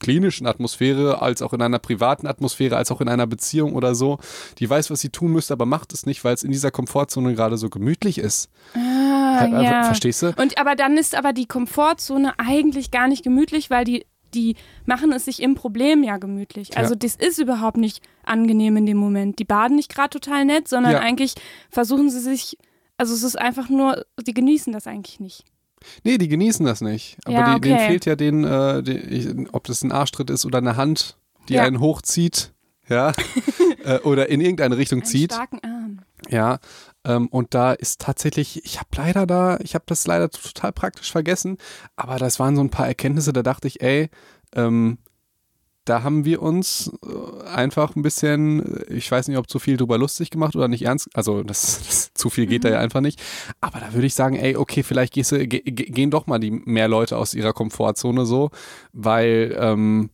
[0.00, 4.18] klinischen Atmosphäre, als auch in einer privaten Atmosphäre, als auch in einer Beziehung oder so,
[4.58, 7.34] die weiß, was sie tun müsste, aber macht es nicht, weil es in dieser Komfortzone
[7.34, 8.48] gerade so gemütlich ist.
[8.74, 9.84] Ah, Äh, ja.
[9.84, 10.32] Verstehst du?
[10.36, 14.56] Und aber dann ist aber die Komfortzone eigentlich gar nicht gemütlich, weil die, die
[14.86, 16.76] machen es sich im Problem ja gemütlich.
[16.76, 16.98] Also Ja.
[16.98, 19.38] das ist überhaupt nicht angenehm in dem Moment.
[19.38, 20.98] Die baden nicht gerade total nett, sondern Ja.
[21.00, 21.34] eigentlich
[21.70, 22.56] versuchen sie sich,
[22.96, 25.44] also es ist einfach nur, die genießen das eigentlich nicht.
[26.04, 27.18] Nee, die genießen das nicht.
[27.24, 27.86] Aber Ja, die, denen okay.
[27.86, 31.16] fehlt ja den, äh, den ob das ein Arschtritt ist oder eine Hand,
[31.48, 31.62] die Ja.
[31.62, 32.52] einen hochzieht,
[32.88, 33.12] ja,
[33.84, 35.32] äh, oder in irgendeine Richtung Einen zieht.
[35.32, 36.00] starken Arm.
[36.30, 36.58] Ja,
[37.04, 41.10] ähm, und da ist tatsächlich, ich habe leider da, ich habe das leider total praktisch
[41.12, 41.56] vergessen,
[41.96, 44.10] aber das waren so ein paar Erkenntnisse, da dachte ich, ey,
[44.54, 44.98] ähm,
[45.88, 49.98] da haben wir uns äh, einfach ein bisschen, ich weiß nicht, ob zu viel drüber
[49.98, 52.68] lustig gemacht oder nicht ernst, also das, das zu viel geht mhm.
[52.68, 53.20] da ja einfach nicht.
[53.60, 56.88] Aber da würde ich sagen, ey, okay, vielleicht gehst ge, gehen doch mal die mehr
[56.88, 58.50] Leute aus ihrer Komfortzone so,
[58.92, 60.10] weil ähm,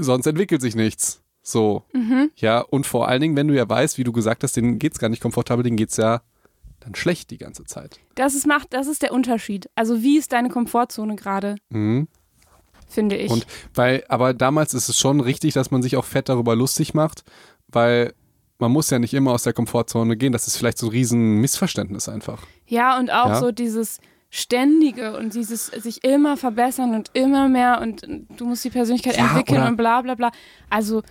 [0.00, 1.22] sonst entwickelt sich nichts.
[1.42, 1.84] So.
[1.92, 2.30] Mhm.
[2.36, 4.92] Ja, und vor allen Dingen, wenn du ja weißt, wie du gesagt hast, denen geht
[4.92, 6.22] es gar nicht komfortabel, denen geht es ja
[6.80, 7.98] dann schlecht die ganze Zeit.
[8.14, 9.68] Das ist, macht, das ist der Unterschied.
[9.74, 11.56] Also, wie ist deine Komfortzone gerade?
[11.70, 12.08] Mhm.
[12.88, 13.30] Finde ich.
[13.30, 16.94] Und weil, aber damals ist es schon richtig, dass man sich auch fett darüber lustig
[16.94, 17.24] macht,
[17.68, 18.14] weil
[18.58, 20.32] man muss ja nicht immer aus der Komfortzone gehen.
[20.32, 22.42] Das ist vielleicht so ein riesen Missverständnis einfach.
[22.66, 23.40] Ja, und auch ja?
[23.40, 28.70] so dieses ständige und dieses sich immer verbessern und immer mehr und du musst die
[28.70, 30.30] Persönlichkeit ja, entwickeln und bla bla bla.
[30.68, 31.02] Also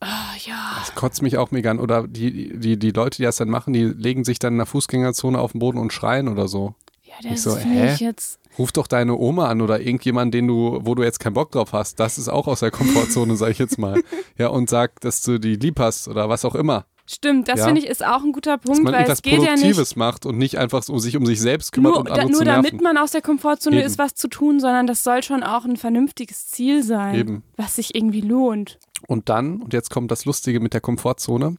[0.00, 0.76] Oh, ja.
[0.78, 1.80] Das kotzt mich auch mega an.
[1.80, 4.66] Oder die, die, die Leute, die das dann machen, die legen sich dann in der
[4.66, 6.74] Fußgängerzone auf den Boden und schreien oder so.
[7.22, 7.94] Das ich so, hä?
[7.94, 11.34] Ich jetzt Ruf doch deine Oma an oder irgendjemand, den du, wo du jetzt keinen
[11.34, 12.00] Bock drauf hast.
[12.00, 14.02] Das ist auch aus der Komfortzone, sag ich jetzt mal.
[14.36, 16.86] Ja, und sag, dass du die lieb hast oder was auch immer.
[17.06, 17.64] Stimmt, das ja?
[17.64, 19.82] finde ich ist auch ein guter Punkt, Dass man weil etwas es geht Produktives ja
[19.82, 22.30] nicht macht und nicht einfach so sich um sich selbst kümmert nur, und andere da,
[22.30, 23.86] Nur zu damit man aus der Komfortzone Eben.
[23.86, 27.42] ist, was zu tun, sondern das soll schon auch ein vernünftiges Ziel sein, Eben.
[27.56, 28.78] was sich irgendwie lohnt.
[29.06, 31.56] Und dann, und jetzt kommt das Lustige mit der Komfortzone,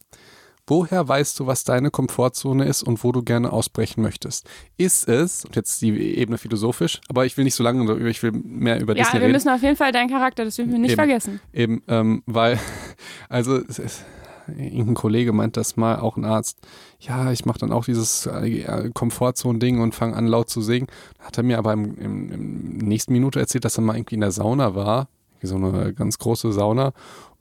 [0.70, 4.48] woher weißt du, was deine Komfortzone ist und wo du gerne ausbrechen möchtest?
[4.76, 8.32] Ist es, und jetzt die Ebene philosophisch, aber ich will nicht so lange, ich will
[8.32, 9.22] mehr über ja, Disney reden.
[9.22, 10.98] Ja, wir müssen auf jeden Fall deinen Charakter, das dürfen wir nicht Eben.
[10.98, 11.40] vergessen.
[11.52, 12.58] Eben, ähm, weil,
[13.28, 14.04] also, es ist,
[14.46, 16.58] irgendein Kollege meint das mal, auch ein Arzt,
[17.00, 20.86] ja, ich mache dann auch dieses äh, Komfortzone-Ding und fange an laut zu singen.
[21.18, 24.20] Hat er mir aber im, im, im, nächsten Minute erzählt, dass er mal irgendwie in
[24.20, 25.08] der Sauna war,
[25.42, 26.92] so eine ganz große Sauna,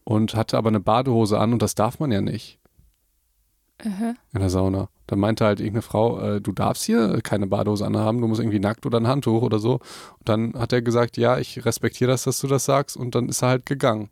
[0.04, 2.59] und hatte aber eine Badehose an und das darf man ja nicht.
[3.84, 4.90] Uh In der Sauna.
[5.08, 8.60] Dann meinte halt irgendeine Frau, äh, du darfst hier keine Badehose anhaben, du musst irgendwie
[8.60, 9.74] nackt oder ein Handtuch oder so.
[9.74, 12.98] Und dann hat er gesagt, ja, ich respektiere das, dass du das sagst.
[12.98, 14.10] Und dann ist er halt gegangen.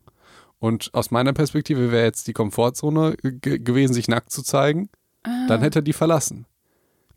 [0.59, 4.89] Und aus meiner Perspektive wäre jetzt die Komfortzone gewesen, sich nackt zu zeigen.
[5.23, 5.45] Ah.
[5.47, 6.45] Dann hätte er die verlassen.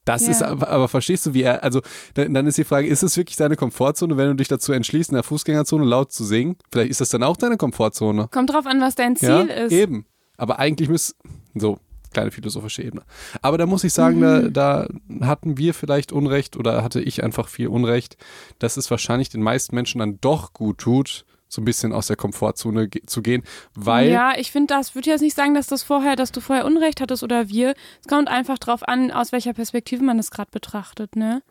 [0.04, 0.30] Das ja.
[0.30, 1.80] ist aber, aber, verstehst du, wie er, also
[2.14, 5.10] dann, dann, ist die Frage, ist es wirklich deine Komfortzone, wenn du dich dazu entschließt,
[5.10, 6.56] in der Fußgängerzone laut zu singen?
[6.72, 8.28] Vielleicht ist das dann auch deine Komfortzone.
[8.30, 9.72] Kommt drauf an, was dein Ziel ja, ist.
[9.72, 10.06] Eben.
[10.36, 11.14] Aber eigentlich müsste,
[11.54, 11.78] so,
[12.12, 13.02] kleine philosophische Ebene.
[13.42, 14.52] Aber da muss ich sagen, mhm.
[14.52, 18.16] da, da hatten wir vielleicht Unrecht oder hatte ich einfach viel Unrecht,
[18.58, 22.16] dass es wahrscheinlich den meisten Menschen dann doch gut tut, so ein bisschen aus der
[22.16, 23.42] Komfortzone ge zu gehen,
[23.74, 24.10] weil.
[24.10, 27.00] Ja, ich finde, das würde jetzt nicht sagen, dass das vorher, dass du vorher Unrecht
[27.00, 27.74] hattest oder wir.
[28.00, 31.42] Es kommt einfach drauf an, aus welcher Perspektive man das gerade betrachtet, ne?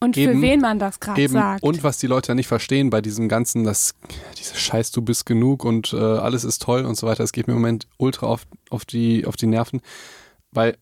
[0.00, 1.62] Und eben, für wen man das gerade sagt.
[1.62, 3.94] Und was die Leute ja nicht verstehen bei diesem ganzen, das,
[4.38, 7.46] diese Scheiß, du bist genug und äh, alles ist toll und so weiter, es geht
[7.46, 9.80] mir im Moment ultra auf, auf, die, auf die Nerven,
[10.50, 10.76] weil,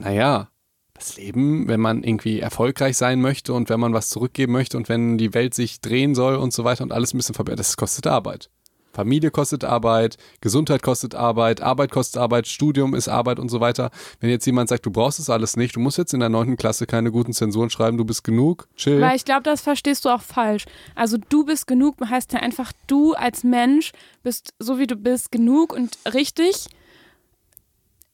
[0.00, 0.48] naja,
[0.94, 4.88] das Leben, wenn man irgendwie erfolgreich sein möchte und wenn man was zurückgeben möchte und
[4.88, 7.76] wenn die Welt sich drehen soll und so weiter und alles ein bisschen verbessert, das
[7.76, 8.50] kostet Arbeit.
[8.96, 13.90] Familie kostet Arbeit, Gesundheit kostet Arbeit, Arbeit kostet Arbeit, Studium ist Arbeit und so weiter.
[14.20, 16.56] Wenn jetzt jemand sagt, du brauchst das alles nicht, du musst jetzt in der neunten
[16.56, 19.02] Klasse keine guten Zensuren schreiben, du bist genug, chill.
[19.02, 20.64] Weil ich glaube, das verstehst du auch falsch.
[20.94, 25.30] Also du bist genug heißt ja einfach, du als Mensch bist so wie du bist
[25.30, 26.68] genug und richtig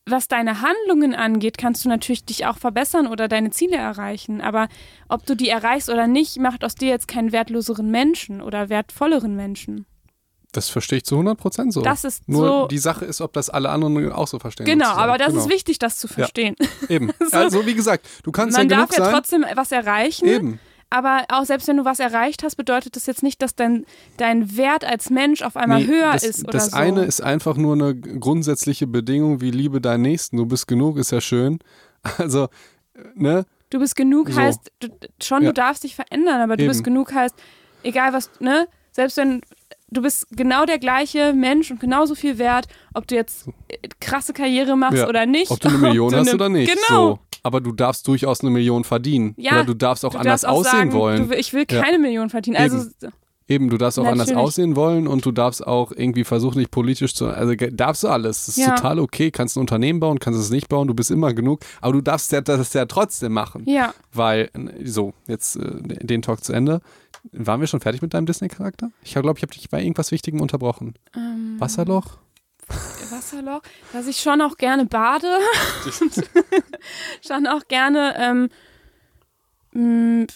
[0.04, 4.40] was deine Handlungen angeht, kannst du natürlich dich auch verbessern oder deine Ziele erreichen.
[4.40, 4.68] Aber
[5.08, 9.36] ob du die erreichst oder nicht, macht aus dir jetzt keinen wertloseren Menschen oder wertvolleren
[9.36, 9.86] Menschen.
[10.52, 11.80] Das verstehe ich zu 100 Prozent so.
[11.80, 12.66] Das ist Nur so.
[12.68, 14.66] die Sache ist, ob das alle anderen auch so verstehen.
[14.66, 15.08] Genau, sozusagen.
[15.08, 15.40] aber das genau.
[15.40, 16.56] ist wichtig, das zu verstehen.
[16.60, 17.10] Ja, eben.
[17.30, 17.36] so.
[17.36, 19.14] Also wie gesagt, du kannst Man ja darf ja sein.
[19.14, 20.26] trotzdem was erreichen.
[20.26, 20.60] Eben
[20.92, 23.86] aber auch selbst wenn du was erreicht hast, bedeutet das jetzt nicht, dass dein,
[24.18, 26.76] dein Wert als Mensch auf einmal nee, höher das, ist oder Das so.
[26.76, 30.36] eine ist einfach nur eine grundsätzliche Bedingung wie Liebe deinen Nächsten.
[30.36, 31.58] Du bist genug, ist ja schön.
[32.18, 32.48] Also,
[33.14, 33.46] ne?
[33.70, 34.38] Du bist genug so.
[34.38, 34.88] heißt, du,
[35.22, 35.48] schon ja.
[35.48, 36.72] du darfst dich verändern, aber du Eben.
[36.72, 37.36] bist genug heißt,
[37.84, 38.66] egal was, ne?
[38.90, 39.40] Selbst wenn
[39.92, 43.48] du bist genau der gleiche Mensch und genauso viel wert, ob du jetzt
[44.00, 45.08] krasse Karriere machst ja.
[45.08, 45.50] oder nicht.
[45.50, 46.72] Ob du eine Million hast eine, oder nicht.
[46.72, 47.10] Genau.
[47.10, 49.34] So aber du darfst durchaus eine Million verdienen.
[49.36, 51.28] Ja, Oder du darfst auch du anders darfst auch aussehen sagen, wollen.
[51.28, 51.98] Du, ich will keine ja.
[51.98, 52.56] Million verdienen.
[52.56, 53.12] Also Eben.
[53.48, 54.28] Eben, du darfst auch Natürlich.
[54.30, 57.26] anders aussehen wollen und du darfst auch irgendwie versuchen, dich politisch zu.
[57.26, 58.46] Also darfst du alles.
[58.46, 58.74] Das ist ja.
[58.74, 59.30] total okay.
[59.30, 61.60] Kannst ein Unternehmen bauen, kannst es nicht bauen, du bist immer genug.
[61.80, 63.64] Aber du darfst ja, das ja trotzdem machen.
[63.66, 63.92] Ja.
[64.12, 64.48] Weil,
[64.84, 66.80] so, jetzt äh, den Talk zu Ende.
[67.30, 68.90] Waren wir schon fertig mit deinem Disney-Charakter?
[69.02, 70.94] Ich glaube, ich habe dich bei irgendwas Wichtigem unterbrochen.
[71.14, 71.56] Ähm.
[71.58, 72.18] Wasserloch?
[73.10, 75.28] Wasserloch, dass ich schon auch gerne bade.
[77.26, 78.48] schon auch gerne, ähm,
[79.72, 80.26] mm,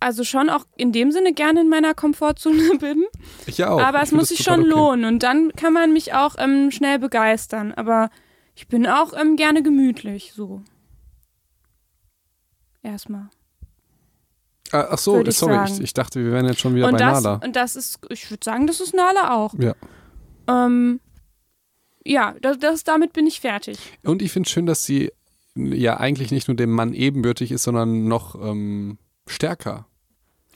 [0.00, 3.04] also schon auch in dem Sinne gerne in meiner Komfortzone bin.
[3.46, 3.80] Ich auch.
[3.80, 4.70] Aber es muss sich schon okay.
[4.70, 7.72] lohnen und dann kann man mich auch ähm, schnell begeistern.
[7.72, 8.10] Aber
[8.56, 10.62] ich bin auch ähm, gerne gemütlich, so.
[12.82, 13.30] Erstmal.
[14.74, 16.98] Ah, Ach so, ich sorry, ich, ich dachte, wir wären jetzt schon wieder Und bei
[16.98, 17.40] das, Nala.
[17.44, 19.54] und das ist, ich würde sagen, das ist Nala auch.
[19.58, 19.74] Ja.
[20.48, 21.00] Ähm,
[22.04, 23.78] ja, das, das, damit bin ich fertig.
[24.02, 25.12] Und ich finde schön, dass sie
[25.54, 29.86] ja eigentlich nicht nur dem Mann ebenbürtig ist, sondern noch ähm, stärker.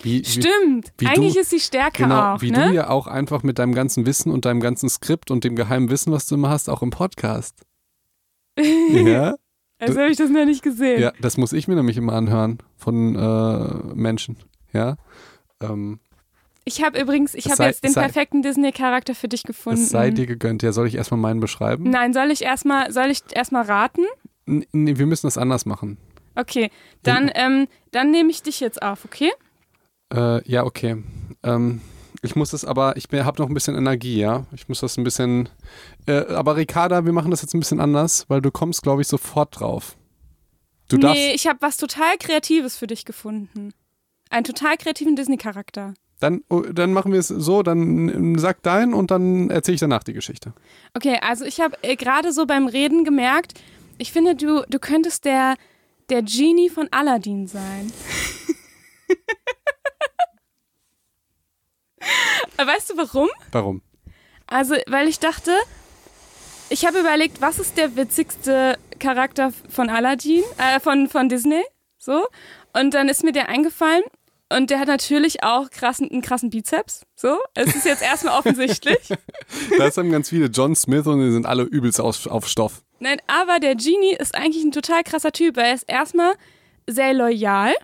[0.01, 0.93] Wie, wie, Stimmt.
[0.99, 2.69] wie Eigentlich du- ist sie stärker genau, auch, wie ne?
[2.69, 5.91] du ja auch einfach mit deinem ganzen Wissen und deinem ganzen Skript und dem geheimen
[5.91, 7.63] Wissen, was du immer hast, auch im Podcast.
[8.59, 9.35] ja,
[9.79, 11.01] also habe ich das noch nicht gesehen.
[11.01, 14.37] ja, das muss ich mir nämlich immer anhören von äh, Menschen.
[14.73, 14.97] Ja,
[15.61, 15.99] ähm,
[16.65, 19.81] Ich habe übrigens, ich habe jetzt den sei- perfekten Disney-Charakter für dich gefunden.
[19.83, 20.63] es sei dir gegönnt.
[20.63, 21.89] Ja, soll ich erstmal meinen beschreiben?
[21.91, 24.03] Nein, soll ich erstmal, soll ich erstmal raten?
[24.47, 25.97] N nee, wir müssen das anders machen.
[26.35, 26.71] Okay,
[27.03, 29.31] dann, ähm, dann nehme ich dich jetzt auf, okay?
[30.15, 31.03] Äh, ja, okay.
[31.43, 31.81] Ähm,
[32.29, 34.45] ich muss das aber, ich habe noch ein bisschen Energie, ja.
[34.55, 35.49] Ich muss das ein bisschen.
[36.07, 39.09] Äh, aber Ricarda, wir machen das jetzt ein bisschen anders, weil du kommst, glaube ich,
[39.09, 39.97] sofort drauf.
[40.89, 41.17] Du darfst.
[41.17, 43.73] nee, ich habe was total Kreatives für dich gefunden.
[44.29, 45.95] Einen total kreativen Disney-Charakter.
[46.21, 50.05] Dann, oh, dann machen wir es so, dann sag dein und dann erzähle ich danach
[50.05, 50.53] die Geschichte.
[50.95, 53.55] Okay, also ich habe äh, gerade so beim Reden gemerkt,
[53.97, 55.57] ich finde, du, du könntest der,
[56.11, 57.91] der Genie von Aladdin sein.
[62.57, 63.29] Aber weißt du warum?
[63.53, 63.83] Warum?
[64.47, 65.53] Also, weil ich dachte,
[66.71, 71.63] ich habe überlegt, was ist der witzigste Charakter von Aladdin, äh, von, von Disney,
[71.99, 72.27] so.
[72.73, 74.03] Und dann ist mir der eingefallen
[74.51, 77.39] und der hat natürlich auch krassen, einen krassen Bizeps, so.
[77.55, 78.99] Es ist jetzt erstmal offensichtlich.
[79.79, 82.83] Da haben ganz viele John Smith und die sind alle übelst auf, auf Stoff.
[82.99, 85.57] Nein, aber der Genie ist eigentlich ein total krasser Typ.
[85.57, 86.35] Er ist erstmal
[86.87, 87.75] sehr loyal.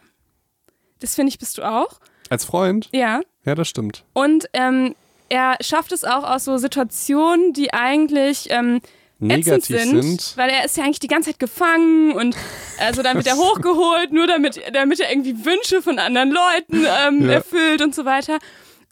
[1.00, 2.00] Das finde ich, bist du auch.
[2.28, 2.88] Als Freund?
[2.92, 3.20] Ja.
[3.44, 4.04] Ja, das stimmt.
[4.12, 4.94] Und ähm,
[5.28, 8.76] er schafft es auch aus so Situationen, die eigentlich ähm,
[9.20, 10.32] ätzend Negativ sind, sind.
[10.36, 12.36] weil er ist ja eigentlich die ganze Zeit gefangen und
[12.78, 17.26] also dann wird er hochgeholt, nur damit, damit er irgendwie Wünsche von anderen Leuten ähm,
[17.26, 17.34] Ja.
[17.34, 18.38] erfüllt und so weiter.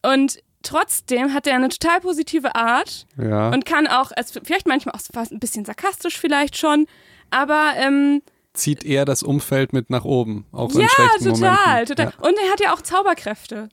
[0.03, 3.51] Und trotzdem hat er eine total positive Art Ja.
[3.51, 6.87] und kann auch, also vielleicht manchmal auch fast ein bisschen sarkastisch vielleicht schon,
[7.31, 8.23] aber ähm,
[8.55, 11.87] Zieht eher das Umfeld mit nach oben, auch in ja, schlechten total, Momenten.
[11.97, 12.13] total.
[12.21, 12.29] Ja.
[12.29, 13.69] Und er hat ja auch Zauberkräfte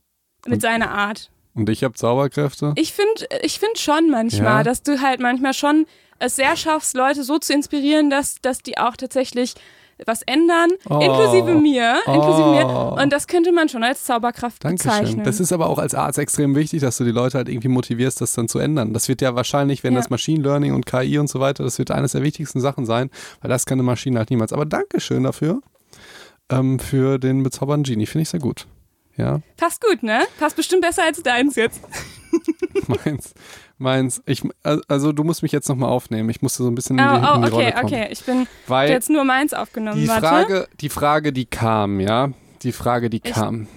[0.48, 1.30] mit seiner Art.
[1.56, 2.74] Und ich habe Zauberkräfte.
[2.76, 4.64] Ich finde ich find schon manchmal, Ja.
[4.64, 5.86] dass du halt manchmal schon
[6.20, 9.56] es sehr schaffst, Leute so zu inspirieren, dass, dass die auch tatsächlich
[10.06, 11.00] was ändern, Oh.
[11.00, 12.52] inklusive mir, inklusive Oh.
[12.96, 13.02] mir.
[13.04, 14.92] Und das könnte man schon als Zauberkraft Dankeschön.
[14.92, 15.24] bezeichnen.
[15.26, 18.22] Das ist aber auch als Arzt extrem wichtig, dass du die Leute halt irgendwie motivierst,
[18.22, 18.94] das dann zu ändern.
[18.94, 20.00] Das wird ja wahrscheinlich, wenn Ja.
[20.00, 23.10] das Machine Learning und KI und so weiter, das wird eines der wichtigsten Sachen sein,
[23.42, 24.54] weil das kann eine Maschine halt niemals.
[24.54, 25.62] Aber Dankeschön dafür,
[26.50, 28.06] ähm, für den bezaubernden Genie.
[28.06, 28.68] Finde ich sehr gut.
[29.20, 30.22] Ja, Passt gut, ne?
[30.40, 31.82] Passt bestimmt besser als deins jetzt.
[32.88, 33.34] meins.
[33.78, 34.22] Meins.
[34.26, 34.44] Ich,
[34.88, 36.30] also du musst mich jetzt nochmal aufnehmen.
[36.30, 37.86] Ich musste so ein bisschen Oh, in die, in oh die Rolle okay, kommen.
[37.86, 38.08] okay.
[38.12, 40.00] Ich bin Weil jetzt nur meins aufgenommen.
[40.02, 40.22] die Warte.
[40.28, 42.32] Frage, die Frage, die kam, ja,
[42.64, 43.68] die Frage, die Ich- kam.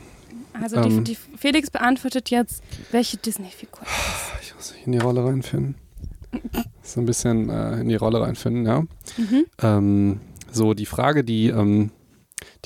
[0.61, 3.81] Also die, ähm, die Felix beantwortet jetzt, welche Disney-Figur.
[4.43, 5.77] Ich muss mich in die Rolle reinfinden.
[6.83, 8.81] So ein bisschen äh, in die Rolle reinfinden, ja.
[9.17, 9.45] Mhm.
[9.63, 10.21] Ähm,
[10.53, 11.91] so, die Frage, die, ähm,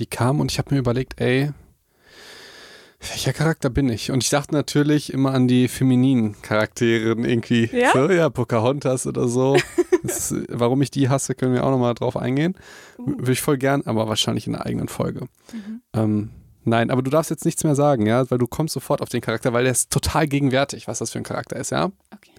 [0.00, 1.52] die kam und ich habe mir überlegt, ey,
[3.10, 4.10] welcher Charakter bin ich?
[4.10, 7.68] Und ich dachte natürlich immer an die femininen Charaktere irgendwie.
[7.72, 7.92] Ja?
[7.92, 9.56] So, ja, Pocahontas oder so.
[10.02, 12.54] ist- warum ich die hasse, können wir auch nochmal drauf eingehen.
[12.98, 13.18] Uh.
[13.18, 15.26] Würde ich voll gern, aber wahrscheinlich in einer eigenen Folge.
[15.52, 15.82] Mhm.
[15.94, 16.30] Ähm,
[16.64, 19.20] nein, aber du darfst jetzt nichts mehr sagen, ja, weil du kommst sofort auf den
[19.20, 21.90] Charakter, weil der ist total gegenwärtig, was das für ein Charakter ist, ja.
[22.14, 22.30] Okay.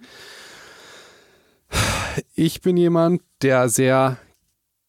[2.35, 4.17] Ich bin jemand, der sehr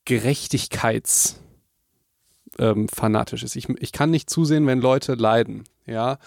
[0.04, 1.36] gerechtigkeits
[2.58, 3.56] ähm, fanatisch ist.
[3.56, 6.18] Ich, ich kann nicht zusehen, wenn Leute leiden, ja.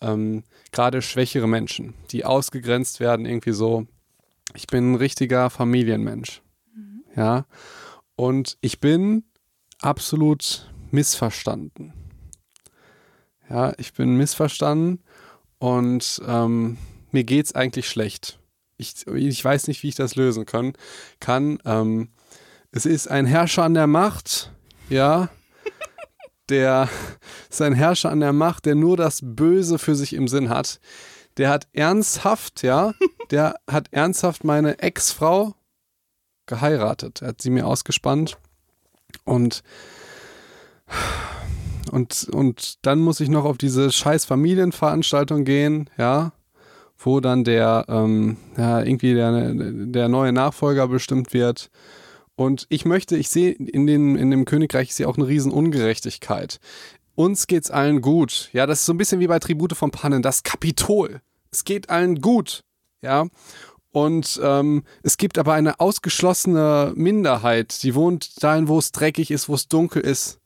[0.00, 3.86] Ähm, Gerade schwächere Menschen, die ausgegrenzt werden, irgendwie so.
[4.54, 6.42] Ich bin ein richtiger Familienmensch,
[7.16, 7.46] ja.
[8.16, 9.24] Und ich bin
[9.80, 11.92] absolut missverstanden.
[13.48, 15.02] Ja, ich bin missverstanden
[15.58, 16.78] und ähm,
[17.10, 18.38] mir geht's eigentlich schlecht.
[18.76, 20.72] Ich, ich weiß nicht, wie ich das lösen kann.
[21.18, 22.10] kann ähm,
[22.72, 24.52] es ist ein Herrscher an der Macht,
[24.88, 25.28] ja,
[26.50, 26.88] der
[27.48, 30.80] ist ein Herrscher an der Macht, der nur das Böse für sich im Sinn hat.
[31.36, 32.92] Der hat ernsthaft, ja,
[33.30, 35.54] der hat ernsthaft meine Ex-Frau
[36.46, 37.22] geheiratet.
[37.22, 38.36] Er hat sie mir ausgespannt
[39.24, 39.62] und
[41.92, 46.32] und, und dann muss ich noch auf diese scheiß Familienveranstaltung gehen, ja,
[46.98, 51.70] wo dann der, ähm, ja, irgendwie der, der neue Nachfolger bestimmt wird.
[52.40, 55.52] Und ich möchte, ich sehe in, den, in dem Königreich ich sehe auch eine riesen
[55.52, 56.58] Ungerechtigkeit.
[57.14, 58.48] Uns geht's allen gut.
[58.54, 61.20] Ja, das ist so ein bisschen wie bei Tribute von Pannen, das Kapitol.
[61.50, 62.64] Es geht allen gut.
[63.02, 63.26] Ja.
[63.92, 69.50] Und ähm, es gibt aber eine ausgeschlossene Minderheit, die wohnt dahin, wo es dreckig ist,
[69.50, 70.38] wo es dunkel ist,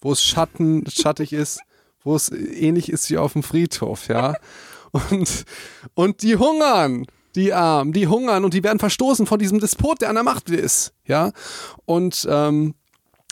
[0.00, 1.60] wo es Schatten, schattig ist,
[2.02, 4.36] wo es ähnlich ist wie auf dem Friedhof, ja.
[5.10, 5.44] Und,
[5.92, 10.08] und die hungern, die Armen, die hungern und die werden verstoßen von diesem Despot, der
[10.08, 11.32] an der Macht ist, ja.
[11.84, 12.74] Und ähm,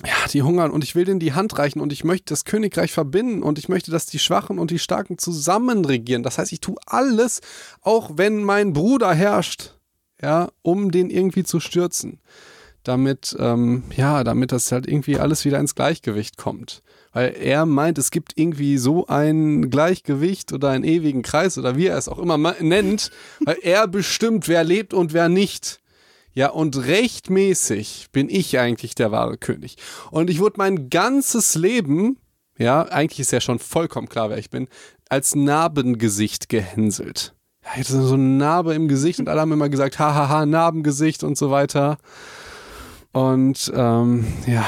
[0.04, 2.92] ja, die hungern und ich will denen die Hand reichen und ich möchte das Königreich
[2.92, 6.22] verbinden und ich möchte, dass die Schwachen und die Starken zusammen regieren.
[6.22, 7.40] Das heißt, ich tue alles,
[7.82, 9.74] auch wenn mein Bruder herrscht,
[10.22, 12.20] ja, um den irgendwie zu stürzen.
[12.82, 16.82] Damit, ähm, ja, damit das halt irgendwie alles wieder ins Gleichgewicht kommt.
[17.12, 21.86] Weil er meint, es gibt irgendwie so ein Gleichgewicht oder einen ewigen Kreis oder wie
[21.86, 23.10] er es auch immer nennt,
[23.44, 25.80] weil er bestimmt, wer lebt und wer nicht.
[26.32, 29.76] Ja, und rechtmäßig bin ich eigentlich der wahre König.
[30.12, 32.18] Und ich wurde mein ganzes Leben,
[32.56, 34.68] ja, eigentlich ist ja schon vollkommen klar, wer ich bin,
[35.08, 37.34] als Narbengesicht gehänselt.
[37.64, 41.24] Ja, ich hatte so eine Narbe im Gesicht und alle haben immer gesagt, hahaha, Narbengesicht
[41.24, 41.98] und so weiter.
[43.12, 44.66] Und ähm, ja,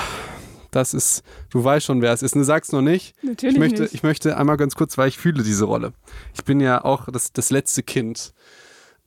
[0.70, 2.35] das ist, du weißt schon, wer es ist.
[2.35, 3.14] Du sagst noch nicht.
[3.22, 3.94] Natürlich ich möchte, nicht.
[3.94, 5.92] ich möchte einmal ganz kurz, weil ich fühle diese Rolle.
[6.35, 8.33] Ich bin ja auch das, das letzte Kind.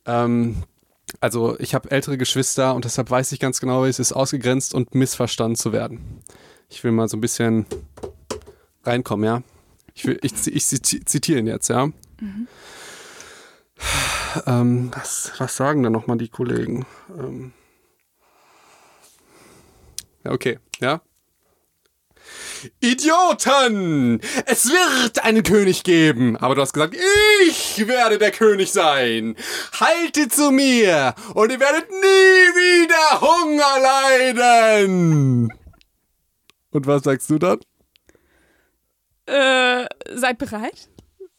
[0.06, 0.62] Ähm,
[1.20, 4.74] also ich habe ältere Geschwister und deshalb weiß ich ganz genau, wie es ist, ausgegrenzt
[4.74, 6.22] und missverstanden zu werden.
[6.68, 7.66] Ich will mal so ein bisschen
[8.84, 9.42] reinkommen, ja.
[9.94, 11.86] Ich, will, ich, ich zitiere ihn jetzt, ja.
[11.86, 12.48] Mhm.
[14.46, 16.86] Ähm, was, was sagen da nochmal die Kollegen?
[17.18, 17.52] Ähm,
[20.30, 21.00] okay, ja.
[22.80, 24.20] Idioten!
[24.46, 26.36] Es wird einen König geben.
[26.36, 26.96] Aber du hast gesagt,
[27.46, 29.36] ich werde der König sein.
[29.78, 35.52] Haltet zu mir und ihr werdet nie wieder Hunger leiden.
[36.70, 37.60] Und was sagst du dann?
[39.26, 40.88] Äh, seid bereit?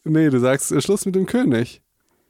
[0.04, 1.82] Nee, du sagst äh, Schluss mit dem König.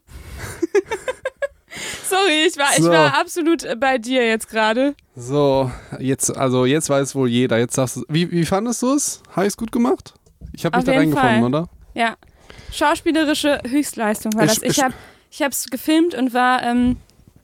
[2.09, 2.83] Sorry, ich war, so.
[2.83, 4.95] ich war absolut bei dir jetzt gerade.
[5.15, 7.57] So, jetzt, also jetzt weiß wohl jeder.
[7.57, 9.21] Jetzt sagst du, wie, wie fandest du es?
[9.31, 10.13] Habe ich es gut gemacht?
[10.53, 11.69] Ich habe mich da reingefunden, oder?
[11.93, 12.15] Ja.
[12.71, 14.63] Schauspielerische Höchstleistung war ich, das.
[14.63, 14.93] Ich habe
[15.29, 16.97] ich es gefilmt und war ähm,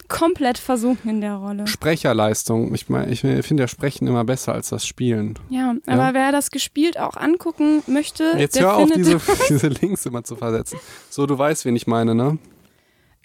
[0.07, 1.67] komplett versunken in der Rolle.
[1.67, 2.73] Sprecherleistung.
[2.73, 5.37] Ich meine, ich finde ja Sprechen immer besser als das Spielen.
[5.49, 6.13] Ja, aber ja?
[6.13, 8.35] wer das gespielt auch angucken möchte.
[8.37, 10.79] Jetzt hör auf, diese, diese Links immer zu versetzen.
[11.09, 12.37] So, du weißt, wen ich meine, ne?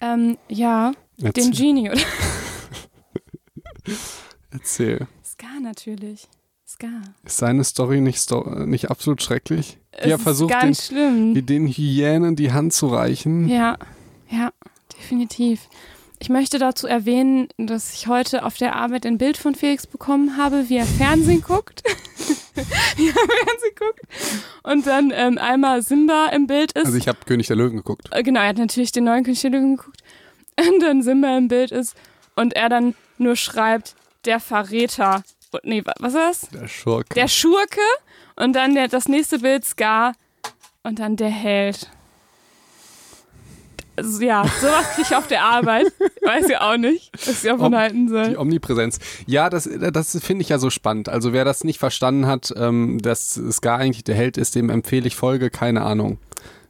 [0.01, 0.91] Ähm, ja.
[1.21, 1.43] Erzähl.
[1.43, 2.01] Den Genie, oder?
[4.51, 5.07] Erzähl.
[5.23, 6.27] Scar natürlich.
[6.67, 7.01] Scar.
[7.23, 9.77] Ist seine Story nicht, sto nicht absolut schrecklich?
[10.01, 11.35] Wie er versucht, den, schlimm.
[11.35, 13.47] wie den Hyänen die Hand zu reichen.
[13.47, 13.77] Ja,
[14.29, 14.51] ja,
[14.97, 15.67] definitiv.
[16.19, 20.37] Ich möchte dazu erwähnen, dass ich heute auf der Arbeit ein Bild von Felix bekommen
[20.37, 21.83] habe, wie er Fernsehen guckt.
[22.55, 22.63] er
[23.13, 24.01] Fernsehen guckt.
[24.63, 26.85] Und dann ähm, einmal Simba im Bild ist.
[26.85, 28.07] Also ich habe König der Löwen geguckt.
[28.11, 30.01] Äh, genau, er hat natürlich den neuen König der Löwen geguckt.
[30.59, 31.95] Und dann Simba im Bild ist
[32.35, 35.23] und er dann nur schreibt, der Verräter.
[35.63, 36.49] Nee, was ist das?
[36.49, 37.13] Der Schurke.
[37.13, 37.81] Der Schurke.
[38.35, 40.13] Und dann der, das nächste Bild Scar.
[40.83, 41.89] Und dann der Held.
[44.05, 45.91] Also, ja, sowas kriege ich auf der Arbeit.
[46.23, 48.29] Weiß ja auch nicht, was ich davon halten soll.
[48.29, 48.99] Die Omnipräsenz.
[49.25, 51.09] Ja, das, das finde ich ja so spannend.
[51.09, 55.07] Also wer das nicht verstanden hat, ähm, dass Scar eigentlich der Held ist, dem empfehle
[55.07, 56.17] ich Folge, keine Ahnung.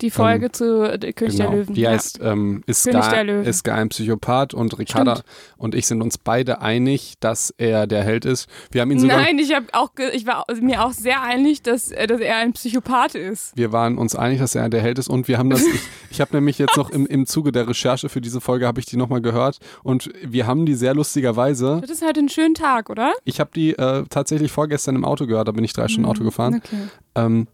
[0.01, 1.49] Die Folge ähm, zu König genau.
[1.49, 1.75] der Löwen.
[1.75, 2.31] Die heißt, ja.
[2.31, 5.29] ähm, ist, gar, ist gar ein Psychopath und Ricarda Stimmt.
[5.57, 8.49] und ich sind uns beide einig, dass er der Held ist.
[8.71, 9.21] Wir haben ihn sogar.
[9.21, 13.15] Nein, ich, auch, ich war mir auch sehr einig, dass, äh, dass er ein Psychopath
[13.15, 13.55] ist.
[13.55, 15.65] Wir waren uns einig, dass er der Held ist und wir haben das.
[15.65, 15.81] ich
[16.11, 18.85] ich habe nämlich jetzt noch im, im Zuge der Recherche für diese Folge habe ich
[18.85, 21.79] die nochmal gehört und wir haben die sehr lustigerweise.
[21.81, 23.13] Das ist halt ein schöner Tag, oder?
[23.23, 26.23] Ich habe die äh, tatsächlich vorgestern im Auto gehört, da bin ich drei Stunden Auto
[26.23, 26.61] gefahren.
[26.63, 26.77] Okay.
[27.15, 27.47] Ähm,